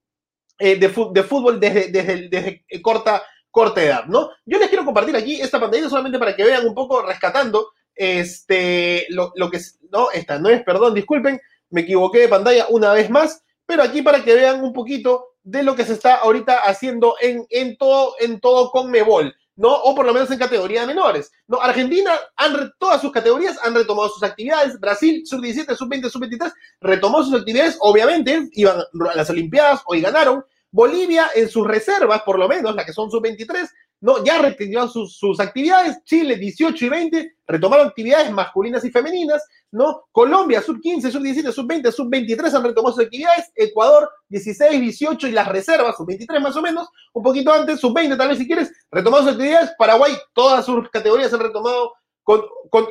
eh, 0.59 0.77
de, 0.77 0.89
fútbol 0.89 1.61
desde, 1.61 1.89
desde, 1.91 2.65
corta, 2.81 3.23
corta 3.51 3.83
edad, 3.83 4.07
¿no? 4.07 4.31
Yo 4.47 4.59
les 4.59 4.69
quiero 4.69 4.87
compartir 4.87 5.15
aquí 5.15 5.41
esta 5.41 5.61
pantalla 5.61 5.89
solamente 5.89 6.19
para 6.19 6.35
que 6.35 6.45
vean 6.45 6.67
un 6.67 6.75
poco 6.75 7.03
rescatando 7.03 7.73
este, 7.95 9.07
lo, 9.11 9.33
lo 9.37 9.51
que, 9.51 9.61
no, 9.91 10.11
esta 10.11 10.39
no 10.39 10.49
es, 10.49 10.63
perdón, 10.63 10.95
disculpen, 10.95 11.39
me 11.71 11.83
equivoqué 11.83 12.21
de 12.21 12.29
pantalla 12.29 12.67
una 12.71 12.93
vez 12.93 13.11
más, 13.11 13.43
pero 13.67 13.83
aquí 13.83 14.03
para 14.03 14.23
que 14.25 14.35
vean 14.35 14.63
un 14.63 14.73
poquito 14.73 15.37
de 15.43 15.63
lo 15.63 15.77
que 15.77 15.85
se 15.85 15.93
está 15.93 16.17
ahorita 16.17 16.59
haciendo 16.59 17.15
en, 17.21 17.47
en 17.51 17.77
todo, 17.77 18.15
en 18.21 18.41
todo 18.41 18.71
Conmebol, 18.71 19.35
¿no? 19.57 19.73
O 19.73 19.95
por 19.95 20.05
lo 20.05 20.13
menos 20.13 20.31
en 20.31 20.39
categoría 20.39 20.87
menores, 20.87 21.31
¿no? 21.47 21.61
Argentina, 21.61 22.13
han, 22.37 22.73
todas 22.79 23.01
sus 23.01 23.13
categorías 23.13 23.59
han 23.63 23.75
retomado 23.75 24.09
sus 24.09 24.23
actividades, 24.23 24.79
Brasil, 24.79 25.23
sub-17, 25.25 25.77
sub-20, 25.77 26.11
sub-23, 26.11 26.53
retomó 26.81 27.23
sus 27.23 27.35
actividades, 27.35 27.77
obviamente, 27.81 28.49
iban 28.53 28.79
a 28.81 29.15
las 29.15 29.31
Olimpiadas, 29.31 29.83
hoy 29.87 30.01
ganaron, 30.01 30.45
Bolivia 30.71 31.29
en 31.35 31.49
sus 31.49 31.67
reservas, 31.67 32.23
por 32.23 32.39
lo 32.39 32.49
menos, 32.49 32.75
las 32.75 32.85
que 32.85 32.93
son 32.93 33.11
sub-23, 33.11 33.69
¿no? 34.01 34.23
Ya 34.25 34.39
reactivaron 34.39 34.91
sus, 34.91 35.17
sus, 35.17 35.41
actividades, 35.41 36.03
Chile 36.05 36.37
18 36.37 36.85
y 36.85 36.89
20 36.89 37.36
retomaron 37.47 37.89
actividades 37.89 38.31
masculinas 38.33 38.85
y 38.85 38.91
femeninas, 38.91 39.45
¿no? 39.71 40.05
Colombia, 40.13 40.61
sub 40.63 40.81
15, 40.81 41.11
sub 41.11 41.23
17, 41.23 41.53
sub 41.53 41.67
20, 41.67 41.93
sub 41.93 42.11
23 42.11 42.55
han 42.55 42.65
retomado 42.65 42.95
sus 42.95 43.05
actividades, 43.05 43.51
Ecuador 43.55 44.11
16, 44.29 44.81
18 44.81 45.29
y 45.29 45.33
las 45.33 45.49
reservas, 45.49 45.97
sub 45.97 46.07
23 46.07 46.41
más 46.41 46.57
o 46.57 46.63
menos, 46.63 46.89
un 47.13 47.23
poquito 47.23 47.53
antes, 47.53 47.81
sub 47.81 47.95
20 47.95 48.17
tal 48.17 48.29
vez 48.29 48.39
si 48.39 48.47
quieres, 48.47 48.73
retomado 48.91 49.25
sus 49.25 49.33
actividades, 49.33 49.73
Paraguay, 49.79 50.13
todas 50.35 50.65
sus 50.65 50.89
categorías 50.91 51.33
han 51.33 51.41
retomado, 51.41 51.93
con, 52.23 52.43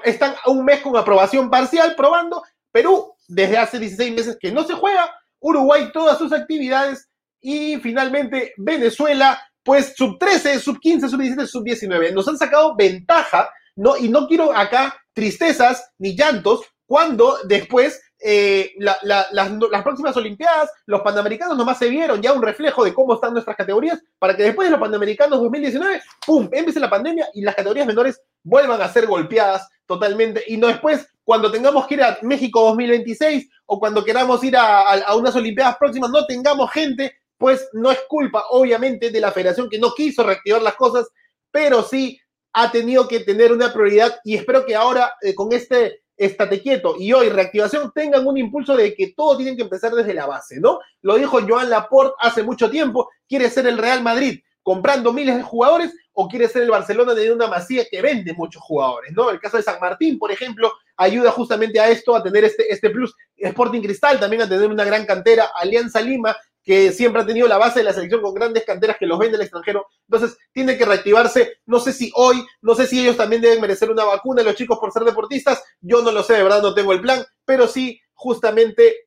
están 0.03 0.35
un 0.45 0.63
mes 0.63 0.81
con 0.81 0.95
aprobación 0.95 1.49
parcial 1.49 1.93
probando, 1.95 2.41
Perú 2.71 3.13
desde 3.27 3.57
hace 3.57 3.79
16 3.79 4.15
meses 4.15 4.37
que 4.39 4.51
no 4.51 4.63
se 4.63 4.73
juega, 4.73 5.09
Uruguay 5.39 5.91
todas 5.93 6.17
sus 6.17 6.31
actividades. 6.31 7.09
Y 7.41 7.77
finalmente 7.77 8.53
Venezuela 8.57 9.39
pues 9.65 9.93
sub 9.97 10.19
13, 10.19 10.59
sub 10.59 10.79
15, 10.79 11.09
sub 11.09 11.19
17, 11.19 11.47
sub 11.47 11.63
19. 11.63 12.11
Nos 12.11 12.27
han 12.27 12.37
sacado 12.37 12.75
ventaja, 12.75 13.49
¿no? 13.75 13.97
Y 13.97 14.09
no 14.09 14.27
quiero 14.27 14.55
acá 14.55 14.95
tristezas 15.13 15.91
ni 15.97 16.15
llantos 16.15 16.61
cuando 16.85 17.37
después 17.45 18.01
eh, 18.19 18.73
las, 18.77 19.83
próximas 19.83 20.15
Olimpiadas, 20.17 20.69
los 20.85 21.01
Panamericanos 21.01 21.57
nomás 21.57 21.77
se 21.77 21.89
vieron 21.89 22.21
ya 22.21 22.33
un 22.33 22.41
reflejo 22.41 22.83
de 22.83 22.93
cómo 22.93 23.15
están 23.15 23.33
nuestras 23.33 23.57
categorías 23.57 24.01
para 24.19 24.35
que 24.35 24.43
después 24.43 24.67
de 24.67 24.71
los 24.71 24.79
Panamericanos 24.79 25.39
2019, 25.41 26.01
¡pum!, 26.25 26.49
empiece 26.51 26.79
la 26.79 26.89
pandemia 26.89 27.27
y 27.33 27.41
las 27.41 27.55
categorías 27.55 27.87
menores 27.87 28.21
vuelvan 28.43 28.81
a 28.81 28.89
ser 28.89 29.07
golpeadas 29.07 29.67
totalmente 29.85 30.43
y 30.47 30.57
no 30.57 30.67
después 30.67 31.07
cuando 31.23 31.51
tengamos 31.51 31.87
que 31.87 31.95
ir 31.95 32.03
a 32.03 32.17
México 32.21 32.61
2026 32.65 33.49
o 33.67 33.79
cuando 33.79 34.03
queramos 34.03 34.43
ir 34.43 34.55
a 34.57 35.15
unas 35.15 35.35
Olimpiadas 35.35 35.77
próximas 35.77 36.09
no 36.11 36.25
tengamos 36.25 36.71
gente 36.71 37.15
pues 37.37 37.67
no 37.73 37.91
es 37.91 37.99
culpa, 38.07 38.45
obviamente, 38.49 39.11
de 39.11 39.19
la 39.19 39.31
federación 39.31 39.69
que 39.69 39.79
no 39.79 39.93
quiso 39.93 40.23
reactivar 40.23 40.61
las 40.61 40.75
cosas, 40.75 41.07
pero 41.51 41.83
sí 41.83 42.19
ha 42.57 42.71
tenido 42.71 43.07
que 43.07 43.19
tener 43.19 43.51
una 43.51 43.73
prioridad 43.73 44.17
y 44.23 44.35
espero 44.35 44.65
que 44.65 44.75
ahora 44.75 45.13
eh, 45.21 45.35
con 45.35 45.51
este 45.51 46.03
estate 46.15 46.61
quieto 46.61 46.95
y 46.97 47.11
hoy 47.11 47.27
reactivación 47.27 47.91
tengan 47.93 48.25
un 48.25 48.37
impulso 48.37 48.77
de 48.77 48.95
que 48.95 49.13
todo 49.15 49.35
tienen 49.35 49.57
que 49.57 49.63
empezar 49.63 49.91
desde 49.93 50.13
la 50.13 50.25
base, 50.25 50.61
¿no? 50.61 50.79
Lo 51.01 51.15
dijo 51.15 51.41
Joan 51.45 51.69
Laporte 51.69 52.15
hace 52.19 52.43
mucho 52.43 52.71
tiempo, 52.71 53.09
quiere 53.27 53.49
ser 53.49 53.67
el 53.67 53.77
Real 53.77 54.01
Madrid 54.01 54.39
comprando 54.63 55.11
miles 55.11 55.35
de 55.35 55.43
jugadores 55.43 55.93
o 56.13 56.29
quiere 56.29 56.47
ser 56.47 56.63
el 56.63 56.71
Barcelona 56.71 57.13
de 57.13 57.29
una 57.29 57.47
masía 57.47 57.83
que 57.91 58.01
vende 58.01 58.33
muchos 58.33 58.61
jugadores, 58.61 59.11
¿no? 59.13 59.29
El 59.29 59.39
caso 59.41 59.57
de 59.57 59.63
San 59.63 59.79
Martín, 59.81 60.17
por 60.17 60.31
ejemplo, 60.31 60.71
ayuda 60.95 61.31
justamente 61.31 61.77
a 61.77 61.89
esto, 61.89 62.15
a 62.15 62.23
tener 62.23 62.45
este, 62.45 62.71
este 62.71 62.89
plus. 62.89 63.13
Sporting 63.35 63.81
Cristal 63.81 64.17
también 64.17 64.43
a 64.43 64.49
tener 64.49 64.69
una 64.69 64.85
gran 64.85 65.05
cantera. 65.05 65.51
Alianza 65.53 65.99
Lima, 65.99 66.35
que 66.65 66.91
siempre 66.91 67.21
ha 67.21 67.25
tenido 67.25 67.47
la 67.47 67.59
base 67.59 67.79
de 67.79 67.85
la 67.85 67.93
selección 67.93 68.21
con 68.21 68.33
grandes 68.33 68.65
canteras 68.65 68.97
que 68.97 69.05
los 69.05 69.19
vende 69.19 69.37
el 69.37 69.43
extranjero. 69.43 69.85
Entonces, 70.09 70.37
tiene 70.51 70.77
que 70.77 70.83
reactivarse. 70.83 71.59
No 71.67 71.79
sé 71.79 71.93
si 71.93 72.11
hoy, 72.15 72.43
no 72.61 72.73
sé 72.73 72.87
si 72.87 72.99
ellos 72.99 73.15
también 73.15 73.41
deben 73.41 73.61
merecer 73.61 73.91
una 73.91 74.03
vacuna, 74.03 74.41
los 74.41 74.55
chicos 74.55 74.79
por 74.79 74.91
ser 74.91 75.03
deportistas. 75.03 75.63
Yo 75.79 76.01
no 76.01 76.11
lo 76.11 76.23
sé, 76.23 76.33
de 76.33 76.43
verdad 76.43 76.63
no 76.63 76.73
tengo 76.73 76.91
el 76.91 77.01
plan, 77.01 77.23
pero 77.45 77.67
sí, 77.67 78.01
justamente 78.15 79.05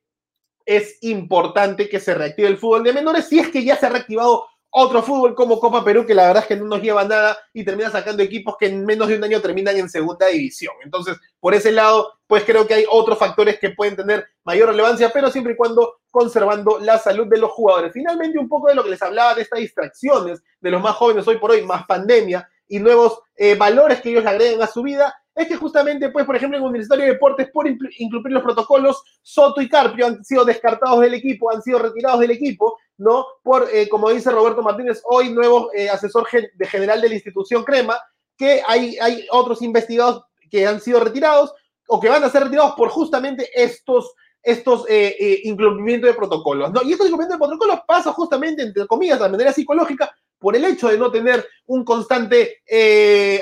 es 0.64 0.98
importante 1.00 1.88
que 1.88 1.98
se 1.98 2.14
reactive 2.14 2.46
el 2.46 2.58
fútbol 2.58 2.84
de 2.84 2.92
menores 2.92 3.26
si 3.26 3.38
es 3.38 3.48
que 3.48 3.64
ya 3.64 3.76
se 3.76 3.86
ha 3.86 3.88
reactivado 3.88 4.46
otro 4.70 5.02
fútbol 5.02 5.34
como 5.34 5.58
Copa 5.58 5.84
Perú, 5.84 6.04
que 6.04 6.14
la 6.14 6.26
verdad 6.26 6.42
es 6.42 6.48
que 6.48 6.56
no 6.56 6.66
nos 6.66 6.82
lleva 6.82 7.04
nada 7.04 7.38
y 7.52 7.64
termina 7.64 7.90
sacando 7.90 8.22
equipos 8.22 8.56
que 8.58 8.66
en 8.66 8.84
menos 8.84 9.08
de 9.08 9.16
un 9.16 9.24
año 9.24 9.40
terminan 9.40 9.76
en 9.76 9.88
segunda 9.88 10.26
división. 10.26 10.74
Entonces, 10.84 11.16
por 11.40 11.54
ese 11.54 11.72
lado, 11.72 12.14
pues 12.26 12.44
creo 12.44 12.66
que 12.66 12.74
hay 12.74 12.84
otros 12.90 13.18
factores 13.18 13.58
que 13.58 13.70
pueden 13.70 13.96
tener 13.96 14.26
mayor 14.44 14.68
relevancia, 14.68 15.10
pero 15.10 15.30
siempre 15.30 15.54
y 15.54 15.56
cuando 15.56 16.00
conservando 16.10 16.78
la 16.80 16.98
salud 16.98 17.26
de 17.26 17.38
los 17.38 17.50
jugadores. 17.50 17.92
Finalmente, 17.92 18.38
un 18.38 18.48
poco 18.48 18.68
de 18.68 18.74
lo 18.74 18.84
que 18.84 18.90
les 18.90 19.02
hablaba 19.02 19.34
de 19.34 19.42
estas 19.42 19.60
distracciones 19.60 20.42
de 20.60 20.70
los 20.70 20.82
más 20.82 20.96
jóvenes 20.96 21.26
hoy 21.26 21.38
por 21.38 21.50
hoy, 21.50 21.62
más 21.62 21.86
pandemia 21.86 22.48
y 22.68 22.78
nuevos 22.78 23.20
eh, 23.36 23.54
valores 23.54 24.00
que 24.00 24.10
ellos 24.10 24.26
agregan 24.26 24.62
a 24.62 24.66
su 24.66 24.82
vida, 24.82 25.14
es 25.38 25.46
que 25.46 25.56
justamente, 25.56 26.08
pues, 26.10 26.26
por 26.26 26.34
ejemplo, 26.34 26.58
en 26.58 26.64
el 26.64 26.72
Ministerio 26.72 27.04
de 27.04 27.12
Deportes, 27.12 27.48
por 27.52 27.68
incluir 27.68 28.32
los 28.32 28.42
protocolos, 28.42 29.00
Soto 29.22 29.60
y 29.60 29.68
Carpio 29.68 30.04
han 30.06 30.24
sido 30.24 30.44
descartados 30.44 31.00
del 31.00 31.14
equipo, 31.14 31.52
han 31.52 31.62
sido 31.62 31.78
retirados 31.78 32.18
del 32.18 32.32
equipo, 32.32 32.76
¿no? 32.96 33.24
Por, 33.44 33.68
eh, 33.72 33.88
como 33.88 34.10
dice 34.10 34.32
Roberto 34.32 34.62
Martínez, 34.62 35.00
hoy 35.04 35.32
nuevo 35.32 35.70
eh, 35.72 35.88
asesor 35.88 36.26
de 36.32 36.66
general 36.66 37.00
de 37.00 37.08
la 37.08 37.14
institución 37.14 37.62
Crema, 37.62 37.96
que 38.36 38.62
hay, 38.66 38.98
hay 39.00 39.26
otros 39.30 39.62
investigados 39.62 40.24
que 40.50 40.66
han 40.66 40.80
sido 40.80 40.98
retirados 40.98 41.54
o 41.86 42.00
que 42.00 42.08
van 42.08 42.24
a 42.24 42.30
ser 42.30 42.42
retirados 42.42 42.72
por 42.72 42.88
justamente 42.88 43.48
estos 43.54 44.12
estos 44.42 44.86
eh, 44.88 45.40
incumplimientos 45.44 46.08
de 46.08 46.14
protocolos, 46.14 46.72
¿no? 46.72 46.82
Y 46.82 46.92
estos 46.92 47.06
incumplimientos 47.06 47.38
de 47.38 47.46
protocolos 47.46 47.84
pasan 47.86 48.12
justamente, 48.12 48.62
entre 48.62 48.86
comillas, 48.86 49.20
de 49.20 49.28
manera 49.28 49.52
psicológica, 49.52 50.10
por 50.38 50.54
el 50.54 50.64
hecho 50.64 50.88
de 50.88 50.98
no 50.98 51.10
tener 51.10 51.46
un 51.66 51.84
constante 51.84 52.62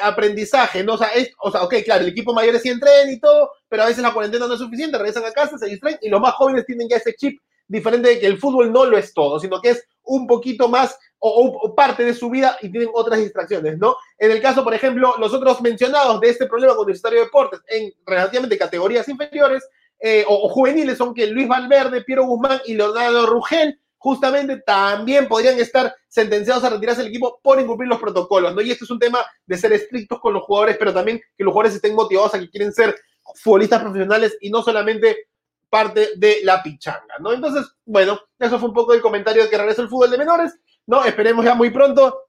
aprendizaje, 0.03 0.83
¿no? 0.83 0.95
O 0.95 0.99
sea, 0.99 1.11
o 1.43 1.51
sea, 1.51 1.63
ok, 1.63 1.75
claro, 1.85 2.03
el 2.03 2.11
equipo 2.11 2.33
mayor 2.33 2.59
sí 2.59 2.69
entrena 2.69 3.11
y 3.11 3.21
todo, 3.21 3.51
pero 3.69 3.83
a 3.83 3.87
veces 3.87 4.03
la 4.03 4.13
cuarentena 4.13 4.47
no 4.47 4.55
es 4.55 4.61
suficiente, 4.61 4.99
regresan 4.99 5.25
a 5.25 5.33
casa, 5.33 5.59
se 5.59 5.67
distraen 5.67 5.99
y 6.01 6.09
los 6.09 6.21
más 6.21 6.35
jóvenes 6.35 6.67
tienen 6.67 6.89
ya 6.89 6.97
ese 6.97 7.15
chip 7.15 7.39
diferente 7.69 8.09
de 8.09 8.21
que 8.21 8.27
el 8.27 8.39
fútbol 8.39 8.73
no 8.73 8.85
lo 8.85 8.97
es 8.97 9.13
todo, 9.13 9.41
sino 9.41 9.61
que 9.61 9.71
es 9.71 9.87
un 10.05 10.27
poquito 10.27 10.69
más 10.69 10.97
o, 11.19 11.75
parte 11.75 12.05
de 12.05 12.15
su 12.15 12.31
vida 12.31 12.57
y 12.63 12.71
tienen 12.71 12.91
otras 12.93 13.19
distracciones, 13.19 13.79
¿no? 13.79 13.97
En 14.19 14.31
el 14.31 14.41
caso, 14.41 14.63
por 14.63 14.75
ejemplo, 14.75 15.15
los 15.19 15.33
otros 15.33 15.61
mencionados 15.61 16.21
de 16.21 16.29
este 16.31 16.47
problema 16.47 16.75
con 16.75 16.85
Universitario 16.85 17.21
de 17.21 17.25
Deportes 17.25 17.61
en 17.69 17.93
relativamente 18.07 18.59
categorías 18.59 19.09
inferiores 19.09 19.69
eh, 19.99 20.25
o, 20.29 20.49
juveniles 20.49 20.99
son 20.99 21.15
que 21.15 21.27
Luis 21.27 21.49
Valverde, 21.49 22.03
Piero 22.03 22.27
Guzmán 22.27 22.61
y 22.67 22.75
Leonardo 22.75 23.27
Rugel 23.27 23.81
justamente 24.07 24.63
también 24.65 25.27
podrían 25.27 25.59
estar 25.59 25.93
sentenciados 26.07 26.63
a 26.63 26.71
retirarse 26.71 27.03
del 27.03 27.11
equipo 27.11 27.41
por 27.43 27.61
incumplir 27.61 27.89
los 27.89 27.99
protocolos, 27.99 28.55
¿no? 28.55 28.61
Y 28.61 28.71
esto 28.71 28.85
es 28.85 28.91
un 28.93 29.01
tema 29.01 29.27
de 29.45 29.59
ser 29.59 29.73
estrictos 29.73 30.21
con 30.21 30.33
los 30.33 30.45
jugadores, 30.45 30.77
pero 30.79 30.95
también 30.95 31.21
que 31.37 31.43
los 31.43 31.51
jugadores 31.51 31.75
estén 31.75 31.93
motivados 31.93 32.33
a 32.33 32.39
que 32.39 32.49
quieren 32.49 32.73
ser 32.73 32.95
futbolistas 33.43 33.83
profesionales 33.83 34.39
y 34.41 34.49
no 34.49 34.63
solamente 34.63 35.27
parte 35.69 36.11
de 36.19 36.39
la 36.45 36.63
pichanga, 36.63 37.17
¿no? 37.19 37.33
Entonces, 37.33 37.67
bueno, 37.85 38.21
eso 38.39 38.61
fue 38.61 38.69
un 38.69 38.75
poco 38.77 38.95
el 38.95 39.03
comentario 39.03 39.43
de 39.43 39.51
que 39.51 39.59
regresa 39.59 39.83
el 39.83 39.89
fútbol 39.89 40.13
de 40.13 40.19
menores, 40.19 40.57
¿no? 40.87 41.05
Esperemos 41.05 41.45
ya 41.45 41.57
muy 41.57 41.71
pronto 41.71 42.27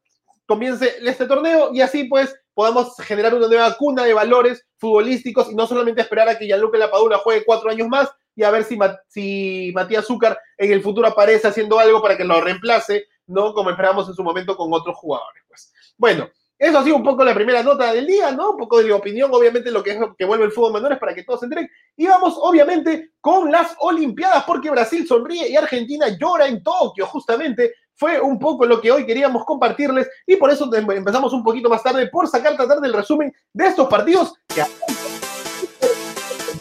comience 0.48 0.96
este 1.04 1.28
torneo 1.28 1.72
y 1.76 1.82
así 1.82 2.06
pues 2.06 2.34
podamos 2.56 2.96
generar 3.02 3.36
una 3.36 3.48
nueva 3.48 3.72
cuna 3.78 4.04
de 4.04 4.16
valores 4.16 4.66
futbolísticos 4.78 5.52
y 5.52 5.56
no 5.56 5.68
solamente 5.68 6.02
esperar 6.02 6.28
a 6.28 6.40
que 6.40 6.48
Gianluca 6.48 6.80
Lapadula 6.80 7.20
juegue 7.20 7.46
cuatro 7.46 7.70
años 7.70 7.88
más 7.88 8.10
y 8.38 8.44
a 8.44 8.52
ver 8.52 8.64
si, 8.64 8.78
si 9.08 9.72
Matías 9.74 10.06
Zúcar 10.06 10.40
en 10.58 10.72
el 10.72 10.82
futuro 10.82 11.08
aparece 11.08 11.48
haciendo 11.48 11.80
algo 11.80 12.02
para 12.04 12.16
que 12.16 12.24
lo 12.24 12.40
reemplace, 12.40 13.08
¿no? 13.26 13.52
Como 13.52 13.72
esperamos 13.72 14.08
en 14.08 14.14
su 14.14 14.24
momento 14.24 14.56
con 14.56 14.72
otros 14.72 14.96
jugadores, 14.96 15.44
pues. 15.48 15.74
Bueno, 15.98 16.30
eso 16.60 16.78
ha 16.78 16.84
sido 16.84 16.98
un 16.98 17.04
poco 17.04 17.24
la 17.24 17.34
primera 17.34 17.64
nota 17.64 17.92
del 17.92 18.06
día, 18.06 18.32
¿no? 18.32 18.52
Un 18.52 18.58
poco 18.58 18.82
de 18.84 18.94
opinión, 18.94 19.32
obviamente, 19.34 19.72
lo 19.72 19.82
que 19.82 19.92
es 19.92 19.98
que 20.16 20.26
vuelve 20.26 20.46
el 20.46 20.52
fútbol 20.52 20.74
menores 20.74 21.00
para 21.00 21.16
que 21.16 21.24
todos 21.24 21.40
se 21.40 21.48
enteren. 21.48 21.68
Y 21.96 22.06
vamos, 22.06 22.38
obviamente, 22.40 23.14
con 23.20 23.52
las 23.52 23.76
Olimpiadas, 23.80 24.44
porque 24.46 24.70
Brasil 24.70 25.08
sonríe 25.08 25.50
y 25.50 25.56
Argentina 25.56 26.08
llora 26.10 26.48
en 26.48 26.62
Tokio, 26.62 27.08
justamente. 27.08 27.74
Fue 27.96 28.22
un 28.22 28.38
poco 28.38 28.68
lo 28.68 28.80
que 28.80 28.92
hoy 28.92 29.08
queríamos 29.08 29.44
compartirles 29.46 30.08
y 30.28 30.36
por 30.36 30.52
eso 30.52 30.70
empezamos 30.72 31.34
un 31.34 31.44
poquito 31.44 31.68
más 31.70 31.82
tarde 31.82 32.08
por 32.08 32.28
sacar, 32.28 32.56
tratar 32.56 32.80
del 32.80 32.94
resumen 32.94 33.34
de 33.52 33.66
estos 33.66 33.88
partidos 33.88 34.36
que 34.48 34.62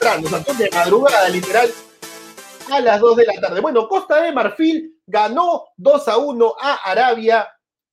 de 0.06 0.70
madrugada, 0.72 1.28
literal, 1.28 1.68
a 2.70 2.80
las 2.80 3.00
2 3.00 3.16
de 3.16 3.26
la 3.26 3.40
tarde. 3.40 3.60
Bueno, 3.60 3.88
Costa 3.88 4.22
de 4.22 4.32
Marfil 4.32 5.00
ganó 5.06 5.64
2 5.76 6.08
a 6.08 6.16
1 6.16 6.54
a 6.60 6.74
Arabia 6.90 7.48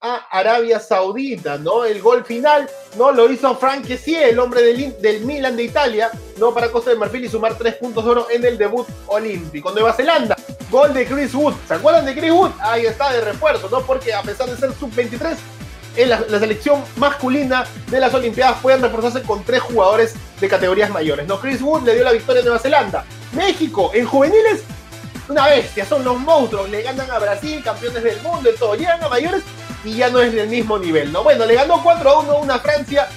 a 0.06 0.16
Arabia 0.32 0.82
Saudita, 0.82 1.58
¿no? 1.58 1.86
El 1.86 2.02
gol 2.02 2.26
final, 2.26 2.70
¿no? 2.98 3.14
Lo 3.14 3.32
hizo 3.32 3.56
Frank 3.56 3.88
Kessie, 3.88 4.30
el 4.30 4.38
hombre 4.38 4.62
del, 4.62 5.02
del 5.02 5.22
Milan 5.22 5.56
de 5.56 5.64
Italia, 5.64 6.12
¿no? 6.38 6.54
Para 6.54 6.70
Costa 6.70 6.90
de 6.90 6.98
Marfil 6.98 7.24
y 7.24 7.30
sumar 7.30 7.58
tres 7.58 7.76
puntos 7.76 8.04
de 8.04 8.12
oro 8.12 8.28
en 8.30 8.44
el 8.44 8.58
debut 8.58 8.86
olímpico. 9.08 9.72
Nueva 9.72 9.94
Zelanda, 9.94 10.36
gol 10.70 10.94
de 10.94 11.06
Chris 11.06 11.34
Wood. 11.34 11.54
¿Se 11.70 11.76
acuerdan 11.76 12.06
de 12.06 12.14
Chris 12.16 12.32
Wood? 12.34 12.52
Ahí 12.60 12.86
está 12.86 13.14
de 13.14 13.22
refuerzo, 13.22 13.70
¿no? 13.70 13.80
Porque 13.82 14.14
a 14.14 14.22
pesar 14.22 14.50
de 14.50 14.58
ser 14.58 14.74
sub-23, 14.74 15.38
en 15.96 16.10
la, 16.10 16.18
selección 16.28 16.84
masculina 16.98 17.66
de 17.88 18.00
las 18.00 18.14
Olimpiadas 18.14 18.60
pueden 18.62 18.82
reforzarse 18.82 19.22
con 19.22 19.44
tres 19.44 19.62
jugadores 19.62 20.16
de 20.40 20.48
categorías 20.48 20.90
mayores, 20.90 21.28
¿no? 21.28 21.40
Chris 21.40 21.62
Wood 21.62 21.84
le 21.84 21.96
dio 21.96 22.04
la 22.04 22.12
victoria 22.12 22.42
a 22.42 22.46
Nueva 22.46 22.60
Zelanda. 22.60 23.06
México, 23.34 23.92
en 23.94 24.06
juveniles, 24.06 24.64
una 25.30 25.48
bestia, 25.48 25.86
son 25.86 26.04
los 26.04 26.20
monstruos, 26.20 26.70
le 26.70 26.82
ganan 26.82 27.10
a 27.10 27.20
Brasil, 27.20 27.62
campeones 27.64 28.04
del 28.04 28.22
mundo 28.22 28.50
y 28.54 28.58
todo. 28.58 28.76
Llegan 28.76 29.04
a 29.04 29.10
mayores 29.10 29.44
y 29.84 29.96
ya 29.96 30.10
no 30.10 30.20
es 30.20 30.34
del 30.34 30.50
mismo 30.50 30.78
nivel, 30.78 31.12
¿no? 31.12 31.24
Bueno, 31.24 31.46
le 31.46 31.56
ganó 31.56 31.82
4 31.82 32.10
a 32.10 32.20
1 32.20 32.32
a 32.32 32.36
una 32.36 32.60
Francia, 32.60 33.08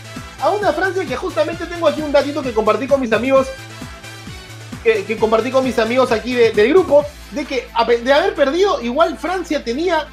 a 0.40 0.50
una 0.50 0.73
Francia 0.73 1.04
que 1.04 1.16
justamente 1.16 1.66
tengo 1.66 1.88
aquí 1.88 2.02
un 2.02 2.12
datito 2.12 2.42
que 2.42 2.52
compartí 2.52 2.87
con 2.87 3.00
mis 3.00 3.12
amigos, 3.12 3.49
que, 4.82 5.16
compartí 5.16 5.50
con 5.50 5.64
mis 5.64 5.78
amigos 5.78 6.12
aquí 6.12 6.35
del 6.35 6.68
grupo, 6.68 7.04
de 7.32 7.44
que 7.44 7.68
de 8.02 8.12
haber 8.12 8.35
perdido, 8.35 8.80
igual 8.82 9.18
Francia 9.18 9.64
tenía 9.64 10.06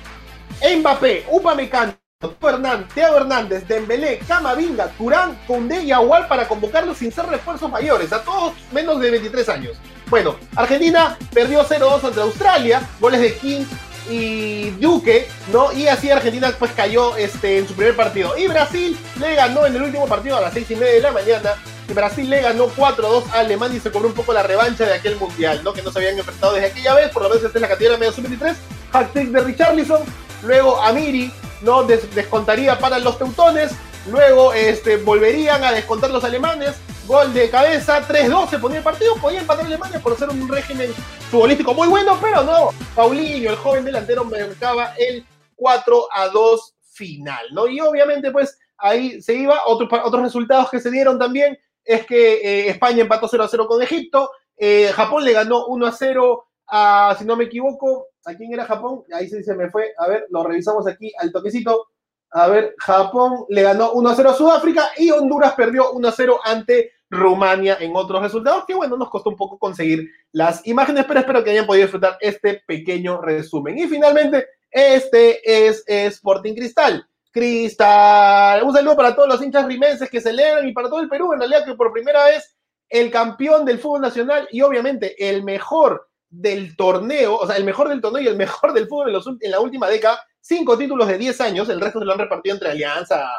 Mbappé, 0.62 1.26
Upamecano, 1.30 1.94
Hernández, 2.42 2.88
Teo 2.94 3.18
Hernández, 3.18 3.68
Dembélé, 3.68 4.20
Camavinga, 4.28 4.88
Turán, 4.98 5.38
Koundé 5.48 5.84
y 5.84 5.92
Agual 5.92 6.28
para 6.28 6.48
convocarlos 6.48 6.98
sin 6.98 7.12
ser 7.12 7.26
refuerzos 7.28 7.70
mayores, 7.70 8.12
a 8.14 8.24
todos 8.24 8.54
menos 8.72 9.00
de 9.00 9.12
23 9.12 9.50
años. 9.50 9.78
Bueno, 10.10 10.36
Argentina 10.56 11.18
perdió 11.34 11.66
0-2 11.66 12.04
ante 12.04 12.22
Australia, 12.22 12.88
goles 13.00 13.22
de 13.22 13.36
King 13.36 13.66
y 14.10 14.70
Duque, 14.72 15.28
¿no? 15.52 15.72
Y 15.72 15.88
así 15.88 16.12
Argentina 16.12 16.54
pues 16.58 16.72
cayó 16.72 17.16
este, 17.16 17.60
en 17.60 17.68
su 17.68 17.74
primer 17.74 17.96
partido. 17.96 18.38
Y 18.38 18.48
Brasil 18.48 18.98
le 19.20 19.36
ganó 19.36 19.66
en 19.66 19.76
el 19.76 19.84
último 19.84 20.08
partido 20.08 20.38
a 20.38 20.42
las 20.42 20.54
6 20.54 20.72
y 20.72 20.76
media 20.76 20.94
de 20.94 21.02
la 21.02 21.12
mañana. 21.12 21.54
Y 21.88 21.94
Brasil 21.94 22.30
le 22.30 22.42
ganó 22.42 22.68
4-2 22.68 23.24
a 23.32 23.40
Alemania 23.40 23.78
y 23.78 23.82
se 23.82 23.92
cobró 23.92 24.08
un 24.08 24.14
poco 24.14 24.34
la 24.34 24.44
revancha 24.44 24.86
de 24.86 24.94
aquel 24.94 25.16
mundial, 25.18 25.62
¿no? 25.64 25.74
Que 25.74 25.82
no 25.82 25.92
se 25.92 26.00
habían 26.00 26.18
enfrentado 26.18 26.54
desde 26.54 26.68
aquella 26.68 26.94
vez, 26.94 27.10
por 27.10 27.24
lo 27.24 27.30
menos 27.30 27.44
esta 27.44 27.58
es 27.58 27.62
la 27.62 27.68
categoría 27.68 27.98
medio 27.98 28.14
sub-23. 28.14 28.56
Hat-trick 28.94 29.30
de 29.30 29.42
Richarlison, 29.42 30.02
luego 30.44 30.82
Amiri, 30.82 31.32
¿no? 31.64 31.84
descontaría 31.84 32.78
para 32.78 33.00
los 33.00 33.18
teutones, 33.18 33.72
luego 34.08 34.54
este, 34.54 34.98
volverían 34.98 35.64
a 35.64 35.72
descontar 35.72 36.12
los 36.12 36.24
alemanes, 36.24 36.76
Gol 37.06 37.34
de 37.34 37.50
cabeza, 37.50 38.02
3-2 38.08 38.50
se 38.50 38.60
ponía 38.60 38.78
el 38.78 38.84
partido. 38.84 39.16
Podía 39.18 39.42
empatar 39.42 39.66
Alemania 39.66 40.00
por 40.00 40.18
ser 40.18 40.30
un 40.30 40.48
régimen 40.48 40.90
futbolístico 41.30 41.74
muy 41.74 41.90
bueno, 41.90 42.18
pero 42.22 42.44
no. 42.44 42.70
Paulinho, 42.96 43.50
el 43.50 43.58
joven 43.58 43.84
delantero, 43.84 44.24
marcaba 44.24 44.94
el 44.98 45.26
4 45.56 46.08
2 46.32 46.76
final, 46.94 47.46
¿no? 47.52 47.68
Y 47.68 47.82
obviamente, 47.82 48.32
pues 48.32 48.58
ahí 48.78 49.22
se 49.22 49.34
iba. 49.34 49.64
Otros, 49.66 49.90
otros 50.06 50.24
resultados 50.24 50.70
que 50.70 50.80
se 50.80 50.90
dieron 50.90 51.20
también 51.20 51.60
es 51.84 52.06
que 52.06 52.36
eh, 52.36 52.70
España 52.70 53.02
empató 53.02 53.28
0 53.28 53.48
0 53.52 53.68
con 53.68 53.82
Egipto. 53.82 54.32
Eh, 54.56 54.90
Japón 54.96 55.26
le 55.26 55.34
ganó 55.34 55.66
1 55.66 55.92
0 55.92 56.46
a, 56.68 57.16
si 57.18 57.26
no 57.26 57.36
me 57.36 57.46
equivoco, 57.46 58.08
¿a 58.26 58.34
quién 58.34 58.54
era 58.54 58.66
Japón? 58.66 59.04
Ahí 59.14 59.28
sí 59.28 59.44
se 59.44 59.56
me 59.56 59.70
fue. 59.70 59.94
A 59.98 60.08
ver, 60.08 60.28
lo 60.30 60.44
revisamos 60.44 60.88
aquí 60.88 61.12
al 61.20 61.32
toquecito. 61.32 61.88
A 62.32 62.48
ver, 62.48 62.74
Japón 62.80 63.46
le 63.50 63.62
ganó 63.62 63.94
1-0 63.94 64.30
a 64.30 64.34
Sudáfrica 64.34 64.90
y 64.98 65.12
Honduras 65.12 65.54
perdió 65.54 65.94
1-0 65.94 66.40
ante 66.44 66.92
Rumania 67.10 67.78
en 67.80 67.96
otros 67.96 68.22
resultados 68.22 68.66
que, 68.66 68.74
bueno, 68.74 68.98
nos 68.98 69.10
costó 69.10 69.30
un 69.30 69.36
poco 69.36 69.60
conseguir 69.60 70.10
las 70.32 70.66
imágenes, 70.66 71.06
pero 71.08 71.20
espero 71.20 71.44
que 71.44 71.52
hayan 71.52 71.68
podido 71.68 71.86
disfrutar 71.86 72.18
este 72.20 72.64
pequeño 72.66 73.22
resumen. 73.22 73.78
Y 73.78 73.88
finalmente, 73.88 74.48
este 74.72 75.68
es 75.68 75.84
Sporting 75.86 76.56
Cristal. 76.56 77.08
Cristal, 77.32 78.64
un 78.64 78.74
saludo 78.74 78.96
para 78.96 79.16
todos 79.16 79.28
los 79.28 79.42
hinchas 79.42 79.68
rimenses 79.68 80.10
que 80.10 80.22
celebran 80.22 80.68
y 80.68 80.74
para 80.74 80.90
todo 80.90 81.02
el 81.02 81.10
Perú, 81.10 81.34
en 81.34 81.40
realidad, 81.40 81.66
que 81.66 81.76
por 81.76 81.92
primera 81.92 82.26
vez 82.26 82.56
el 82.90 83.12
campeón 83.12 83.66
del 83.66 83.80
fútbol 83.80 84.02
nacional 84.02 84.48
y 84.52 84.62
obviamente 84.62 85.30
el 85.30 85.44
mejor 85.44 86.10
del 86.34 86.76
torneo, 86.76 87.36
o 87.36 87.46
sea, 87.46 87.58
el 87.58 87.64
mejor 87.64 87.90
del 87.90 88.02
torneo 88.02 88.24
y 88.24 88.28
el 88.28 88.36
mejor 88.36 88.74
del 88.74 88.88
fútbol 88.88 89.16
en, 89.40 89.52
la 89.52 89.60
última 89.60 89.88
década, 89.88 90.20
cinco 90.42 90.76
títulos 90.78 91.08
de 91.08 91.20
10 91.20 91.42
años, 91.42 91.70
el 91.70 91.80
resto 91.80 92.00
se 92.00 92.06
lo 92.06 92.12
han 92.12 92.20
repartido 92.20 92.56
entre 92.56 92.72
Alianza, 92.72 93.30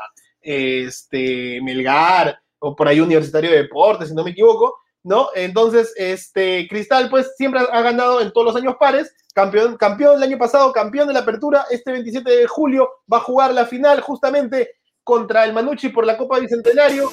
este, 0.40 1.60
Melgar, 1.60 2.38
o 2.60 2.76
por 2.76 2.86
ahí 2.86 3.00
Universitario 3.00 3.50
de 3.50 3.62
Deportes, 3.62 4.08
si 4.08 4.14
no 4.14 4.22
me 4.22 4.30
equivoco, 4.30 4.78
¿no? 5.02 5.28
Entonces, 5.34 5.92
este, 5.96 6.68
Cristal, 6.68 7.10
pues, 7.10 7.34
siempre 7.36 7.60
ha 7.60 7.82
ganado 7.82 8.20
en 8.20 8.32
todos 8.32 8.46
los 8.46 8.56
años 8.56 8.76
pares, 8.78 9.12
campeón, 9.34 9.76
campeón 9.76 10.16
el 10.16 10.22
año 10.22 10.38
pasado, 10.38 10.72
campeón 10.72 11.08
de 11.08 11.14
la 11.14 11.20
apertura, 11.20 11.66
este 11.70 11.90
27 11.90 12.30
de 12.30 12.46
julio 12.46 12.88
va 13.12 13.16
a 13.16 13.22
jugar 13.22 13.52
la 13.52 13.66
final 13.66 14.00
justamente 14.02 14.76
contra 15.02 15.44
el 15.44 15.52
Manucci 15.52 15.88
por 15.88 16.06
la 16.06 16.16
Copa 16.16 16.38
Bicentenario, 16.38 17.10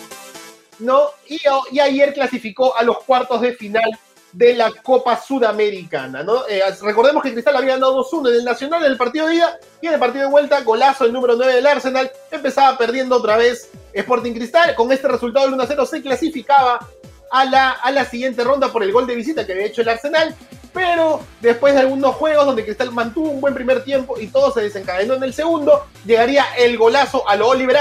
¿no? 0.77 1.07
Y 1.27 1.79
ayer 1.79 2.13
clasificó 2.13 2.77
a 2.77 2.83
los 2.83 2.99
cuartos 2.99 3.41
de 3.41 3.53
final 3.53 3.91
de 4.31 4.53
la 4.53 4.71
Copa 4.71 5.19
Sudamericana, 5.21 6.23
¿no? 6.23 6.47
Eh, 6.47 6.61
recordemos 6.81 7.21
que 7.23 7.33
Cristal 7.33 7.55
había 7.55 7.73
ganado 7.73 8.03
2-1 8.03 8.29
en 8.29 8.35
el 8.35 8.45
Nacional 8.45 8.85
en 8.85 8.91
el 8.91 8.97
partido 8.97 9.27
de 9.27 9.35
ida 9.35 9.59
y 9.81 9.87
en 9.87 9.93
el 9.93 9.99
partido 9.99 10.25
de 10.25 10.31
vuelta, 10.31 10.61
golazo 10.61 11.05
el 11.05 11.13
número 11.13 11.35
9 11.35 11.55
del 11.55 11.67
Arsenal, 11.67 12.11
empezaba 12.29 12.77
perdiendo 12.77 13.17
otra 13.17 13.37
vez 13.37 13.69
Sporting 13.93 14.33
Cristal, 14.33 14.73
con 14.75 14.91
este 14.91 15.07
resultado 15.07 15.49
del 15.49 15.59
1-0 15.59 15.85
se 15.85 16.01
clasificaba 16.01 16.87
a 17.31 17.45
la, 17.45 17.71
a 17.71 17.91
la 17.91 18.05
siguiente 18.05 18.43
ronda 18.43 18.71
por 18.71 18.83
el 18.83 18.91
gol 18.91 19.07
de 19.07 19.15
visita 19.15 19.45
que 19.45 19.53
había 19.53 19.65
hecho 19.65 19.81
el 19.81 19.89
Arsenal, 19.89 20.35
pero 20.73 21.21
después 21.41 21.73
de 21.73 21.81
algunos 21.81 22.15
juegos 22.15 22.45
donde 22.45 22.63
Cristal 22.63 22.91
mantuvo 22.91 23.29
un 23.29 23.41
buen 23.41 23.53
primer 23.53 23.83
tiempo 23.83 24.19
y 24.19 24.27
todo 24.27 24.53
se 24.53 24.61
desencadenó 24.61 25.15
en 25.15 25.23
el 25.23 25.33
segundo, 25.33 25.85
llegaría 26.05 26.45
el 26.57 26.77
golazo 26.77 27.27
a 27.27 27.35
lo 27.35 27.49
Oliver 27.49 27.77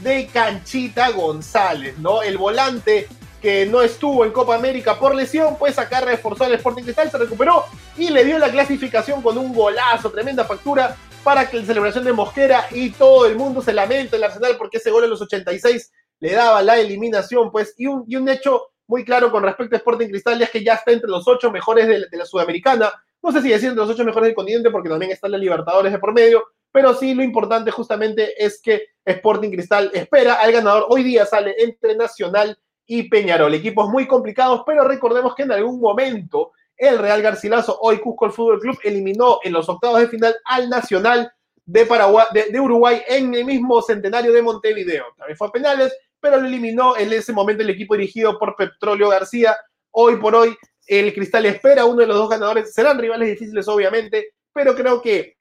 de 0.00 0.26
Canchita 0.26 1.10
González, 1.10 1.96
¿no? 1.98 2.22
El 2.22 2.36
volante 2.36 3.08
que 3.46 3.64
no 3.64 3.80
estuvo 3.80 4.24
en 4.24 4.32
Copa 4.32 4.56
América 4.56 4.98
por 4.98 5.14
lesión, 5.14 5.56
pues 5.56 5.78
acá 5.78 6.00
reforzó 6.00 6.42
al 6.42 6.54
Sporting 6.54 6.82
Cristal, 6.82 7.12
se 7.12 7.16
recuperó 7.16 7.62
y 7.96 8.10
le 8.10 8.24
dio 8.24 8.40
la 8.40 8.50
clasificación 8.50 9.22
con 9.22 9.38
un 9.38 9.54
golazo, 9.54 10.10
tremenda 10.10 10.44
factura 10.44 10.96
para 11.22 11.48
que 11.48 11.58
la 11.58 11.64
celebración 11.64 12.02
de 12.02 12.12
Mosquera 12.12 12.66
y 12.72 12.90
todo 12.90 13.24
el 13.24 13.36
mundo 13.36 13.62
se 13.62 13.72
lamente 13.72 14.16
el 14.16 14.24
Arsenal 14.24 14.56
porque 14.58 14.78
ese 14.78 14.90
gol 14.90 15.04
en 15.04 15.10
los 15.10 15.22
86 15.22 15.92
le 16.18 16.32
daba 16.32 16.60
la 16.60 16.76
eliminación, 16.76 17.52
pues, 17.52 17.72
y 17.76 17.86
un, 17.86 18.02
y 18.08 18.16
un 18.16 18.28
hecho 18.28 18.70
muy 18.88 19.04
claro 19.04 19.30
con 19.30 19.44
respecto 19.44 19.76
a 19.76 19.78
Sporting 19.78 20.08
Cristal 20.08 20.42
es 20.42 20.50
que 20.50 20.64
ya 20.64 20.74
está 20.74 20.90
entre 20.90 21.08
los 21.08 21.28
ocho 21.28 21.52
mejores 21.52 21.86
de, 21.86 22.18
la 22.18 22.26
Sudamericana, 22.26 22.92
no 23.22 23.30
sé 23.30 23.42
si 23.42 23.50
decir 23.50 23.68
entre 23.68 23.84
los 23.84 23.94
ocho 23.94 24.04
mejores 24.04 24.26
del 24.26 24.34
continente 24.34 24.70
porque 24.72 24.88
también 24.88 25.12
están 25.12 25.30
los 25.30 25.40
Libertadores 25.40 25.92
de 25.92 26.00
por 26.00 26.12
medio, 26.12 26.42
pero 26.72 26.94
sí 26.94 27.14
lo 27.14 27.22
importante 27.22 27.70
justamente 27.70 28.44
es 28.44 28.60
que 28.60 28.88
Sporting 29.04 29.50
Cristal 29.50 29.92
espera 29.94 30.34
al 30.34 30.50
ganador, 30.50 30.86
hoy 30.88 31.04
día 31.04 31.24
sale 31.24 31.54
entre 31.58 31.94
Nacional 31.94 32.58
y 32.86 33.08
Peñarol. 33.08 33.54
Equipos 33.54 33.88
muy 33.88 34.06
complicados, 34.06 34.62
pero 34.66 34.84
recordemos 34.84 35.34
que 35.34 35.42
en 35.42 35.52
algún 35.52 35.80
momento 35.80 36.52
el 36.76 36.98
Real 36.98 37.22
Garcilaso, 37.22 37.78
hoy 37.80 37.98
Cusco 37.98 38.26
el 38.26 38.32
Fútbol 38.32 38.60
Club, 38.60 38.78
eliminó 38.82 39.40
en 39.42 39.52
los 39.52 39.68
octavos 39.68 40.00
de 40.00 40.08
final 40.08 40.34
al 40.44 40.68
Nacional 40.68 41.32
de, 41.64 41.86
Paraguay, 41.86 42.26
de, 42.32 42.60
Uruguay 42.60 43.02
en 43.08 43.34
el 43.34 43.44
mismo 43.44 43.82
centenario 43.82 44.32
de 44.32 44.42
Montevideo. 44.42 45.04
También 45.16 45.36
fue 45.36 45.48
a 45.48 45.52
penales, 45.52 45.96
pero 46.20 46.40
lo 46.40 46.46
eliminó 46.46 46.96
en 46.96 47.12
ese 47.12 47.32
momento 47.32 47.62
el 47.62 47.70
equipo 47.70 47.96
dirigido 47.96 48.38
por 48.38 48.54
Petróleo 48.56 49.08
García. 49.08 49.56
Hoy 49.90 50.16
por 50.16 50.34
hoy 50.34 50.56
el 50.86 51.12
Cristal 51.12 51.46
espera 51.46 51.84
uno 51.84 52.00
de 52.00 52.06
los 52.06 52.16
dos 52.16 52.28
ganadores. 52.28 52.72
Serán 52.72 52.98
rivales 52.98 53.28
difíciles, 53.28 53.66
obviamente, 53.68 54.34
pero 54.52 54.74
creo 54.74 55.02
que 55.02 55.36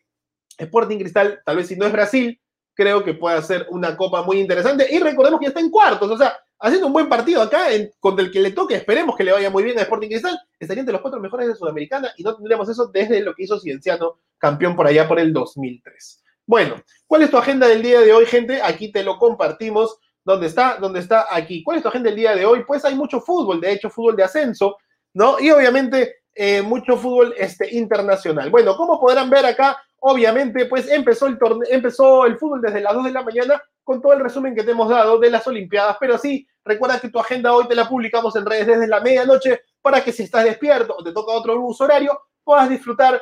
Sporting 0.57 0.97
Cristal, 0.97 1.41
tal 1.45 1.57
vez 1.57 1.67
si 1.67 1.75
no 1.75 1.85
es 1.85 1.91
Brasil, 1.91 2.39
creo 2.73 3.03
que 3.03 3.13
puede 3.13 3.41
ser 3.41 3.67
una 3.69 3.95
copa 3.95 4.23
muy 4.23 4.39
interesante. 4.39 4.87
Y 4.89 4.99
recordemos 4.99 5.39
que 5.39 5.47
está 5.47 5.59
en 5.59 5.69
cuartos, 5.69 6.09
o 6.09 6.17
sea, 6.17 6.37
haciendo 6.65 6.87
un 6.87 6.93
buen 6.93 7.07
partido 7.07 7.41
acá, 7.43 7.71
en, 7.71 7.91
contra 7.99 8.25
el 8.25 8.31
que 8.31 8.39
le 8.39 8.51
toque, 8.51 8.75
esperemos 8.75 9.15
que 9.15 9.23
le 9.23 9.31
vaya 9.31 9.51
muy 9.51 9.63
bien 9.63 9.77
a 9.77 9.83
Sporting 9.83 10.07
Cristal, 10.07 10.39
estaría 10.59 10.81
entre 10.81 10.93
los 10.93 11.01
cuatro 11.01 11.19
mejores 11.19 11.47
de 11.47 11.55
Sudamericana 11.55 12.11
y 12.17 12.23
no 12.23 12.35
tendríamos 12.35 12.67
eso 12.67 12.87
desde 12.87 13.21
lo 13.21 13.35
que 13.35 13.43
hizo 13.43 13.59
Cienciano, 13.59 14.17
campeón 14.39 14.75
por 14.75 14.87
allá 14.87 15.07
por 15.07 15.19
el 15.19 15.31
2003. 15.31 16.23
Bueno, 16.47 16.75
¿cuál 17.05 17.21
es 17.21 17.29
tu 17.29 17.37
agenda 17.37 17.67
del 17.67 17.83
día 17.83 18.01
de 18.01 18.11
hoy, 18.11 18.25
gente? 18.25 18.61
Aquí 18.63 18.91
te 18.91 19.03
lo 19.03 19.17
compartimos. 19.17 19.99
¿Dónde 20.23 20.47
está? 20.47 20.77
¿Dónde 20.79 20.99
está? 20.99 21.27
Aquí. 21.29 21.63
¿Cuál 21.63 21.77
es 21.77 21.83
tu 21.83 21.89
agenda 21.89 22.09
del 22.09 22.17
día 22.17 22.35
de 22.35 22.45
hoy? 22.45 22.63
Pues 22.65 22.83
hay 22.83 22.95
mucho 22.95 23.21
fútbol, 23.21 23.61
de 23.61 23.71
hecho, 23.71 23.91
fútbol 23.91 24.15
de 24.15 24.23
ascenso, 24.23 24.77
¿no? 25.13 25.39
Y 25.39 25.51
obviamente 25.51 26.15
eh, 26.33 26.63
mucho 26.63 26.97
fútbol 26.97 27.33
este, 27.37 27.75
internacional. 27.75 28.49
Bueno, 28.49 28.75
como 28.75 28.99
podrán 28.99 29.29
ver 29.29 29.45
acá, 29.45 29.77
obviamente, 29.99 30.65
pues 30.65 30.89
empezó 30.89 31.27
el, 31.27 31.37
empezó 31.69 32.25
el 32.25 32.37
fútbol 32.37 32.61
desde 32.61 32.81
las 32.81 32.93
2 32.93 33.05
de 33.05 33.11
la 33.11 33.23
mañana 33.23 33.61
con 33.83 34.01
todo 34.01 34.13
el 34.13 34.19
resumen 34.19 34.55
que 34.55 34.63
te 34.63 34.71
hemos 34.71 34.89
dado 34.89 35.19
de 35.19 35.29
las 35.29 35.45
Olimpiadas. 35.47 35.97
Pero 35.99 36.17
sí, 36.17 36.47
recuerda 36.63 36.99
que 36.99 37.09
tu 37.09 37.19
agenda 37.19 37.53
hoy 37.53 37.67
te 37.67 37.75
la 37.75 37.87
publicamos 37.87 38.35
en 38.35 38.45
redes 38.45 38.67
desde 38.67 38.87
la 38.87 38.99
medianoche 38.99 39.61
para 39.81 40.03
que 40.03 40.11
si 40.11 40.23
estás 40.23 40.43
despierto 40.43 40.95
o 40.97 41.03
te 41.03 41.11
toca 41.11 41.31
otro 41.31 41.59
uso 41.61 41.83
horario, 41.83 42.19
puedas 42.43 42.69
disfrutar 42.69 43.21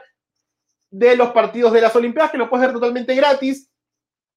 de 0.89 1.15
los 1.15 1.31
partidos 1.31 1.73
de 1.73 1.81
las 1.81 1.95
Olimpiadas, 1.95 2.31
que 2.31 2.37
lo 2.37 2.49
puedes 2.49 2.67
ver 2.67 2.73
totalmente 2.73 3.15
gratis 3.15 3.69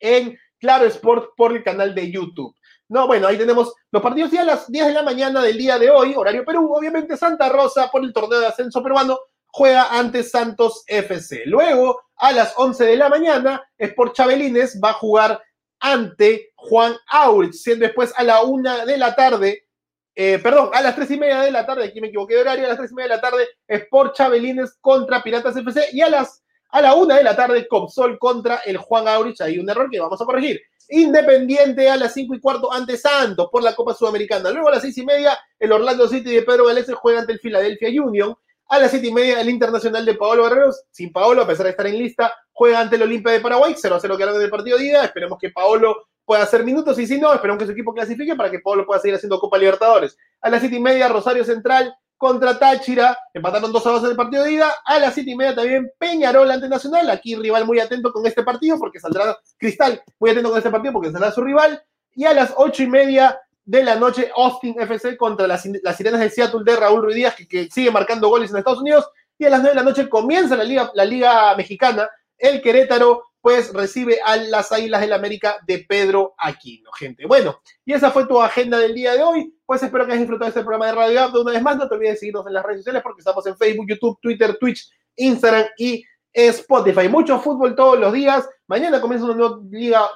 en 0.01 0.37
Claro 0.59 0.87
Sport 0.87 1.31
por 1.37 1.53
el 1.53 1.63
canal 1.63 1.95
de 1.95 2.11
YouTube. 2.11 2.55
No, 2.89 3.07
bueno, 3.07 3.27
ahí 3.27 3.37
tenemos 3.37 3.75
los 3.91 4.03
partidos 4.03 4.31
ya 4.31 4.43
a 4.43 4.45
las 4.45 4.71
10 4.71 4.87
de 4.87 4.93
la 4.93 5.03
mañana 5.03 5.43
del 5.43 5.59
día 5.59 5.79
de 5.79 5.91
hoy, 5.91 6.15
horario 6.17 6.45
Perú. 6.45 6.73
Obviamente 6.73 7.17
Santa 7.17 7.49
Rosa 7.49 7.91
por 7.91 8.03
el 8.03 8.13
torneo 8.13 8.41
de 8.41 8.47
ascenso 8.47 8.83
peruano 8.83 9.19
juega 9.57 9.99
ante 9.99 10.23
Santos 10.23 10.85
FC. 10.87 11.45
Luego, 11.47 12.03
a 12.17 12.31
las 12.33 12.53
11 12.59 12.85
de 12.85 12.97
la 12.97 13.09
mañana, 13.09 13.67
Sport 13.79 14.15
Chabelines 14.15 14.79
va 14.85 14.91
a 14.91 14.93
jugar 14.93 15.43
ante 15.81 16.53
Juan 16.57 16.95
Aurich, 17.09 17.55
siendo 17.55 17.87
después 17.87 18.13
a 18.19 18.23
la 18.23 18.43
una 18.43 18.85
de 18.85 18.99
la 18.99 19.15
tarde, 19.15 19.67
eh, 20.15 20.39
perdón, 20.41 20.69
a 20.75 20.83
las 20.83 20.95
tres 20.95 21.11
y 21.11 21.17
media 21.17 21.41
de 21.41 21.51
la 21.51 21.65
tarde, 21.65 21.87
aquí 21.87 22.03
me 22.03 22.09
equivoqué 22.09 22.35
de 22.35 22.43
horario, 22.43 22.67
a 22.67 22.69
las 22.69 22.77
tres 22.77 22.93
y 22.93 22.95
media 22.97 23.09
de 23.09 23.15
la 23.15 23.23
tarde, 23.23 23.49
Sport 23.67 24.15
Chabelines 24.15 24.77
contra 24.79 25.23
Piratas 25.23 25.57
FC 25.57 25.89
y 25.93 26.03
a 26.03 26.11
las 26.11 26.43
a 26.69 26.83
la 26.83 26.95
una 26.95 27.17
de 27.17 27.25
la 27.25 27.35
tarde, 27.35 27.67
Copsol 27.67 28.19
contra 28.19 28.57
el 28.67 28.77
Juan 28.77 29.09
Aurich, 29.09 29.41
hay 29.41 29.59
un 29.59 29.71
error 29.71 29.89
que 29.91 30.01
vamos 30.01 30.21
a 30.21 30.27
corregir. 30.27 30.61
Independiente 30.91 31.89
a 31.89 31.97
las 31.97 32.13
cinco 32.13 32.35
y 32.35 32.41
cuarto 32.41 32.71
ante 32.71 32.99
Santos 32.99 33.49
por 33.51 33.63
la 33.63 33.75
Copa 33.75 33.95
Sudamericana. 33.95 34.51
Luego 34.51 34.69
a 34.69 34.73
las 34.73 34.83
seis 34.83 34.99
y 34.99 35.07
media, 35.07 35.39
el 35.59 35.73
Orlando 35.73 36.07
City 36.07 36.35
de 36.35 36.43
Pedro 36.43 36.67
Galese 36.67 36.93
juega 36.93 37.21
ante 37.21 37.33
el 37.33 37.41
Philadelphia 37.41 37.89
Union. 38.03 38.37
A 38.69 38.79
las 38.81 38.91
siete 38.91 39.07
y 39.07 39.13
media, 39.13 39.41
el 39.41 39.49
Internacional 39.49 40.05
de 40.05 40.15
Paolo 40.15 40.45
Guerreros, 40.45 40.83
sin 40.91 41.13
Paolo, 41.13 41.43
a 41.43 41.47
pesar 41.47 41.65
de 41.65 41.71
estar 41.71 41.87
en 41.87 41.99
lista, 41.99 42.33
juega 42.53 42.81
ante 42.81 42.97
el 42.97 43.03
Olimpia 43.03 43.33
de 43.33 43.41
Paraguay, 43.41 43.75
0 43.77 43.95
a 43.95 44.01
0 44.01 44.17
que 44.17 44.27
del 44.27 44.51
partido 44.51 44.77
de 44.79 44.87
ida. 44.87 45.05
Esperemos 45.05 45.39
que 45.39 45.51
Paolo 45.51 46.09
pueda 46.25 46.43
hacer 46.43 46.65
minutos 46.65 46.99
y 46.99 47.07
si 47.07 47.21
no, 47.21 47.33
esperemos 47.33 47.61
que 47.61 47.67
su 47.67 47.73
equipo 47.73 47.95
clasifique 47.95 48.35
para 48.35 48.51
que 48.51 48.59
Paolo 48.59 48.85
pueda 48.85 49.01
seguir 49.01 49.15
haciendo 49.15 49.39
Copa 49.39 49.57
Libertadores. 49.57 50.17
A 50.41 50.51
las 50.51 50.61
siete 50.61 50.77
y 50.77 50.81
media, 50.81 51.07
Rosario 51.09 51.45
Central 51.45 51.95
contra 52.17 52.59
Táchira, 52.59 53.17
empataron 53.33 53.73
2 53.73 53.87
a 53.87 53.91
2 53.91 54.05
en 54.05 54.11
el 54.11 54.17
partido 54.17 54.43
de 54.43 54.53
ida. 54.53 54.75
A 54.85 54.99
las 54.99 55.15
siete 55.15 55.31
y 55.31 55.37
media 55.37 55.55
también 55.55 55.91
Peñarol 55.99 56.51
ante 56.51 56.69
Nacional. 56.69 57.09
Aquí 57.11 57.37
rival 57.37 57.67
muy 57.67 57.79
atento 57.79 58.13
con 58.13 58.27
este 58.27 58.43
partido 58.43 58.79
porque 58.79 58.99
saldrá 58.99 59.39
Cristal 59.59 60.03
muy 60.19 60.31
atento 60.31 60.49
con 60.49 60.59
este 60.59 60.71
partido 60.71 60.93
porque 60.93 61.13
saldrá 61.13 61.31
su 61.31 61.43
rival. 61.43 61.81
Y 62.15 62.25
a 62.25 62.35
las 62.35 62.53
ocho 62.57 62.83
y 62.83 62.89
media 62.89 63.39
de 63.67 63.83
la 63.83 63.97
noche, 63.97 64.31
Austin 64.35 64.81
FC 64.81 65.17
contra 65.17 65.47
las, 65.47 65.67
las 65.83 65.97
Sirenas 65.97 66.21
de 66.21 66.31
Seattle 66.31 66.63
de 66.65 66.77
Raúl 66.77 67.03
Ruiz 67.03 67.17
Díaz, 67.17 67.35
que, 67.49 67.69
sigue 67.69 67.91
marcando 67.91 68.29
goles 68.29 68.51
en 68.51 68.59
Estados 68.59 68.81
Unidos. 68.81 69.11
Y 69.39 69.45
a 69.45 69.51
las 69.51 69.61
9 69.61 69.75
de 69.75 69.83
la 69.83 69.91
noche 69.91 70.09
comienza 70.09 70.57
la 70.57 70.65
Liga, 70.65 70.91
la 70.95 71.05
Liga 71.05 71.55
Mexicana. 71.57 72.09
El 72.39 72.63
Querétaro, 72.63 73.25
pues, 73.41 73.73
recibe 73.73 74.21
a 74.25 74.37
las 74.37 74.71
Águilas 74.71 75.01
del 75.01 75.13
América 75.13 75.59
de 75.67 75.85
Pedro 75.87 76.35
Aquino, 76.39 76.93
gente. 76.93 77.27
Bueno, 77.27 77.61
y 77.85 77.93
esa 77.93 78.13
fue 78.13 78.27
tu 78.27 78.41
agenda 78.41 78.79
del 78.79 78.95
día 78.95 79.15
de 79.15 79.23
hoy. 79.23 79.53
Pues 79.67 79.83
espero 79.83 80.07
que 80.07 80.13
hayas 80.13 80.23
disfrutado 80.23 80.49
este 80.49 80.61
programa 80.61 80.87
de 80.87 80.93
Radio 80.93 81.23
Apto. 81.25 81.43
Una 81.43 81.53
vez 81.53 81.63
más, 81.63 81.77
no 81.77 81.89
te 81.89 81.95
olvides 81.97 82.15
de 82.15 82.19
seguirnos 82.21 82.47
en 82.47 82.53
las 82.53 82.65
redes 82.65 82.81
sociales 82.81 83.03
porque 83.03 83.21
estamos 83.21 83.45
en 83.47 83.57
Facebook, 83.57 83.87
YouTube, 83.89 84.19
Twitter, 84.23 84.57
Twitch, 84.59 84.89
Instagram 85.17 85.67
y 85.77 86.05
Spotify. 86.33 87.09
Mucho 87.09 87.41
fútbol 87.41 87.75
todos 87.75 87.99
los 87.99 88.13
días. 88.13 88.49
Mañana 88.69 89.01
comienza 89.01 89.27
una 89.27 89.61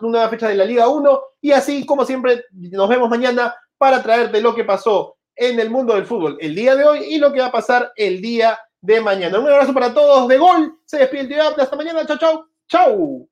nueva, 0.01 0.29
fecha 0.29 0.49
de 0.49 0.57
la 0.57 0.65
Liga 0.65 0.89
1. 0.89 1.21
Y 1.41 1.53
así, 1.53 1.87
como 1.87 2.05
siempre, 2.05 2.45
nos 2.53 2.89
vemos 2.89 3.09
mañana 3.09 3.55
para 3.79 4.03
traerte 4.03 4.41
lo 4.41 4.55
que 4.55 4.65
pasó 4.65 5.17
en 5.37 5.59
el 5.61 5.71
mundo 5.71 5.95
del 5.95 6.05
fútbol 6.05 6.37
el 6.41 6.55
día 6.55 6.77
de 6.77 6.85
hoy 6.85 6.99
y 7.09 7.19
lo 7.19 7.33
que 7.33 7.41
va 7.41 7.47
a 7.47 7.53
pasar 7.53 7.93
el 7.97 8.21
día 8.21 8.59
de 8.81 9.01
mañana. 9.01 9.39
Un 9.39 9.47
abrazo 9.49 9.73
para 9.73 9.95
todos 9.95 10.29
de 10.29 10.39
gol. 10.39 10.79
Se 10.85 10.99
despide 10.99 11.23
el 11.23 11.29
día. 11.29 11.49
Hasta 11.49 11.77
mañana. 11.77 12.07
Chau, 12.07 12.19
chau. 12.19 12.45
Chau. 12.69 13.30